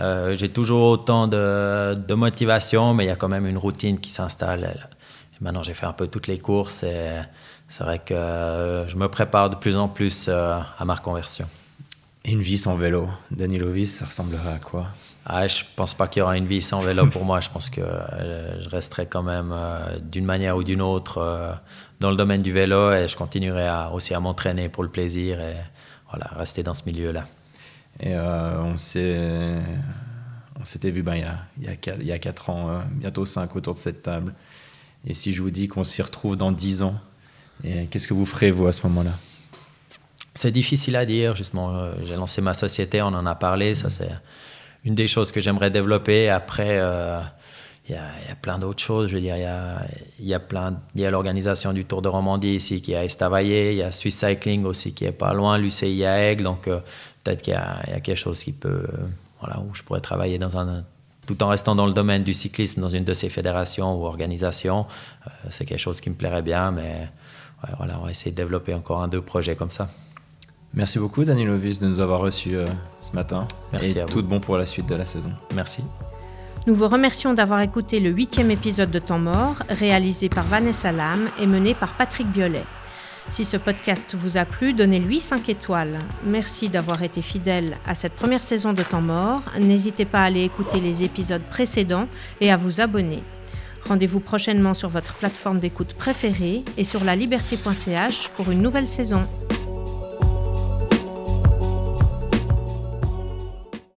euh, 0.00 0.34
j'ai 0.34 0.48
toujours 0.48 0.88
autant 0.88 1.26
de, 1.26 1.94
de, 1.94 2.14
motivation, 2.14 2.94
mais 2.94 3.04
il 3.04 3.08
y 3.08 3.10
a 3.10 3.16
quand 3.16 3.28
même 3.28 3.46
une 3.46 3.58
routine 3.58 3.98
qui 3.98 4.10
s'installe. 4.10 4.88
Maintenant, 5.40 5.62
j'ai 5.62 5.74
fait 5.74 5.86
un 5.86 5.92
peu 5.92 6.06
toutes 6.06 6.26
les 6.26 6.38
courses 6.38 6.84
et 6.84 7.18
c'est 7.68 7.84
vrai 7.84 7.98
que 7.98 8.84
je 8.86 8.96
me 8.96 9.08
prépare 9.08 9.50
de 9.50 9.56
plus 9.56 9.76
en 9.76 9.88
plus 9.88 10.26
euh, 10.28 10.58
à 10.78 10.84
ma 10.84 10.94
reconversion. 10.94 11.48
Une 12.24 12.40
vie 12.40 12.56
sans 12.56 12.76
vélo, 12.76 13.08
Danilovis, 13.30 13.96
ça 13.96 14.06
ressemblerait 14.06 14.54
à 14.54 14.58
quoi? 14.58 14.86
Ah, 15.26 15.46
Je 15.46 15.64
pense 15.76 15.94
pas 15.94 16.06
qu'il 16.06 16.20
y 16.20 16.22
aura 16.22 16.36
une 16.36 16.46
vie 16.46 16.60
sans 16.60 16.80
vélo 16.80 17.06
pour 17.06 17.24
moi. 17.24 17.40
Je 17.40 17.48
pense 17.48 17.70
que 17.70 17.80
euh, 17.80 18.60
je 18.60 18.68
resterai 18.68 19.06
quand 19.06 19.22
même 19.22 19.52
euh, 19.52 19.98
d'une 19.98 20.24
manière 20.24 20.56
ou 20.56 20.64
d'une 20.64 20.82
autre 20.82 21.18
euh, 21.18 21.52
dans 22.00 22.10
le 22.10 22.16
domaine 22.16 22.42
du 22.42 22.52
vélo 22.52 22.92
et 22.92 23.08
je 23.08 23.16
continuerai 23.16 23.66
à, 23.66 23.90
aussi 23.90 24.14
à 24.14 24.20
m'entraîner 24.20 24.68
pour 24.68 24.82
le 24.82 24.90
plaisir 24.90 25.40
et 25.40 25.56
voilà, 26.10 26.26
rester 26.36 26.62
dans 26.62 26.74
ce 26.74 26.84
milieu-là. 26.86 27.24
Et 28.00 28.16
on 28.16 28.76
s'est, 28.76 29.54
on 30.60 30.64
s'était 30.64 30.90
vu 30.90 31.02
ben, 31.02 31.14
il, 31.14 31.20
y 31.20 31.24
a, 31.24 31.38
il, 31.58 31.64
y 31.64 31.68
a 31.68 31.76
quatre, 31.76 32.00
il 32.00 32.06
y 32.06 32.12
a 32.12 32.18
4 32.18 32.50
ans, 32.50 32.82
bientôt 32.90 33.24
5 33.24 33.54
autour 33.54 33.74
de 33.74 33.78
cette 33.78 34.02
table. 34.02 34.34
Et 35.06 35.14
si 35.14 35.32
je 35.32 35.40
vous 35.40 35.50
dis 35.50 35.68
qu'on 35.68 35.84
s'y 35.84 36.02
retrouve 36.02 36.36
dans 36.36 36.50
10 36.50 36.82
ans, 36.82 37.00
qu'est-ce 37.62 38.08
que 38.08 38.14
vous 38.14 38.26
ferez, 38.26 38.50
vous, 38.50 38.66
à 38.66 38.72
ce 38.72 38.82
moment-là? 38.88 39.12
C'est 40.34 40.50
difficile 40.50 40.96
à 40.96 41.06
dire, 41.06 41.36
justement. 41.36 41.90
J'ai 42.02 42.16
lancé 42.16 42.40
ma 42.40 42.52
société, 42.52 43.00
on 43.00 43.06
en 43.06 43.26
a 43.26 43.36
parlé. 43.36 43.76
Ça, 43.76 43.90
c'est 43.90 44.10
une 44.84 44.94
des 44.94 45.06
choses 45.06 45.32
que 45.32 45.40
j'aimerais 45.40 45.70
développer. 45.70 46.28
Après, 46.28 46.78
euh, 46.78 47.20
il 47.88 47.94
y, 47.94 47.98
a 47.98 48.34
plein 48.40 48.58
d'autres 48.58 48.82
choses. 48.82 49.10
Je 49.10 49.16
veux 49.16 49.20
dire, 49.20 49.36
il 49.36 49.42
y 50.26 50.34
a, 50.34 50.40
y 50.94 51.04
a 51.04 51.10
l'organisation 51.10 51.72
du 51.72 51.84
Tour 51.84 52.02
de 52.02 52.08
Romandie 52.08 52.54
ici 52.54 52.80
qui 52.80 52.92
est 52.92 52.96
à 52.96 53.04
Estavayer. 53.04 53.72
Il 53.72 53.78
y 53.78 53.82
a 53.82 53.92
Swiss 53.92 54.16
Cycling 54.16 54.64
aussi 54.64 54.94
qui 54.94 55.04
est 55.04 55.12
pas 55.12 55.32
loin, 55.34 55.58
l'UCI 55.58 56.04
à 56.04 56.30
Aigle. 56.30 56.44
Donc, 56.44 56.68
euh, 56.68 56.80
peut-être 57.22 57.42
qu'il 57.42 57.54
y, 57.54 57.56
a 57.56 58.00
quelque 58.00 58.14
chose 58.14 58.42
qui 58.42 58.52
peut, 58.52 58.68
euh, 58.68 58.96
voilà, 59.40 59.60
où 59.60 59.74
je 59.74 59.82
pourrais 59.82 60.00
travailler 60.00 60.38
dans 60.38 60.56
un, 60.58 60.84
tout 61.26 61.42
en 61.42 61.48
restant 61.48 61.74
dans 61.74 61.86
le 61.86 61.94
domaine 61.94 62.22
du 62.22 62.34
cyclisme 62.34 62.80
dans 62.80 62.88
une 62.88 63.04
de 63.04 63.14
ces 63.14 63.30
fédérations 63.30 63.98
ou 63.98 64.04
organisations. 64.04 64.86
C'est 65.48 65.64
quelque 65.64 65.78
chose 65.78 66.02
qui 66.02 66.10
me 66.10 66.14
plairait 66.14 66.42
bien, 66.42 66.70
mais 66.70 67.08
voilà, 67.78 67.98
on 67.98 68.04
va 68.04 68.10
essayer 68.10 68.30
de 68.30 68.36
développer 68.36 68.74
encore 68.74 69.02
un, 69.02 69.08
deux 69.08 69.22
projets 69.22 69.56
comme 69.56 69.70
ça. 69.70 69.88
Merci 70.76 70.98
beaucoup, 70.98 71.24
Daniel 71.24 71.50
Ovis, 71.50 71.78
de 71.78 71.86
nous 71.86 72.00
avoir 72.00 72.20
reçus 72.20 72.56
euh, 72.56 72.66
ce 73.00 73.12
matin. 73.12 73.46
Merci 73.72 73.98
et 73.98 74.02
à 74.02 74.06
tout 74.06 74.22
de 74.22 74.26
bon 74.26 74.40
pour 74.40 74.56
la 74.56 74.66
suite 74.66 74.88
de 74.88 74.94
la 74.96 75.06
saison. 75.06 75.30
Merci. 75.54 75.82
Nous 76.66 76.74
vous 76.74 76.88
remercions 76.88 77.34
d'avoir 77.34 77.60
écouté 77.60 78.00
le 78.00 78.10
huitième 78.10 78.50
épisode 78.50 78.90
de 78.90 78.98
Temps 78.98 79.18
mort, 79.18 79.56
réalisé 79.68 80.28
par 80.28 80.44
Vanessa 80.44 80.90
Lam 80.90 81.28
et 81.38 81.46
mené 81.46 81.74
par 81.74 81.94
Patrick 81.94 82.26
Biolay. 82.26 82.64
Si 83.30 83.44
ce 83.44 83.56
podcast 83.56 84.16
vous 84.18 84.36
a 84.36 84.44
plu, 84.44 84.72
donnez-lui 84.72 85.20
5 85.20 85.48
étoiles. 85.48 85.98
Merci 86.26 86.68
d'avoir 86.68 87.02
été 87.02 87.22
fidèle 87.22 87.76
à 87.86 87.94
cette 87.94 88.14
première 88.14 88.42
saison 88.42 88.72
de 88.72 88.82
Temps 88.82 89.00
mort. 89.00 89.42
N'hésitez 89.60 90.04
pas 90.04 90.20
à 90.20 90.24
aller 90.24 90.42
écouter 90.42 90.80
les 90.80 91.04
épisodes 91.04 91.42
précédents 91.42 92.08
et 92.40 92.50
à 92.50 92.56
vous 92.56 92.80
abonner. 92.80 93.22
Rendez-vous 93.88 94.20
prochainement 94.20 94.74
sur 94.74 94.88
votre 94.88 95.14
plateforme 95.14 95.58
d'écoute 95.58 95.94
préférée 95.94 96.64
et 96.76 96.84
sur 96.84 97.04
la 97.04 97.14
liberté.ch 97.14 98.30
pour 98.30 98.50
une 98.50 98.62
nouvelle 98.62 98.88
saison. 98.88 99.26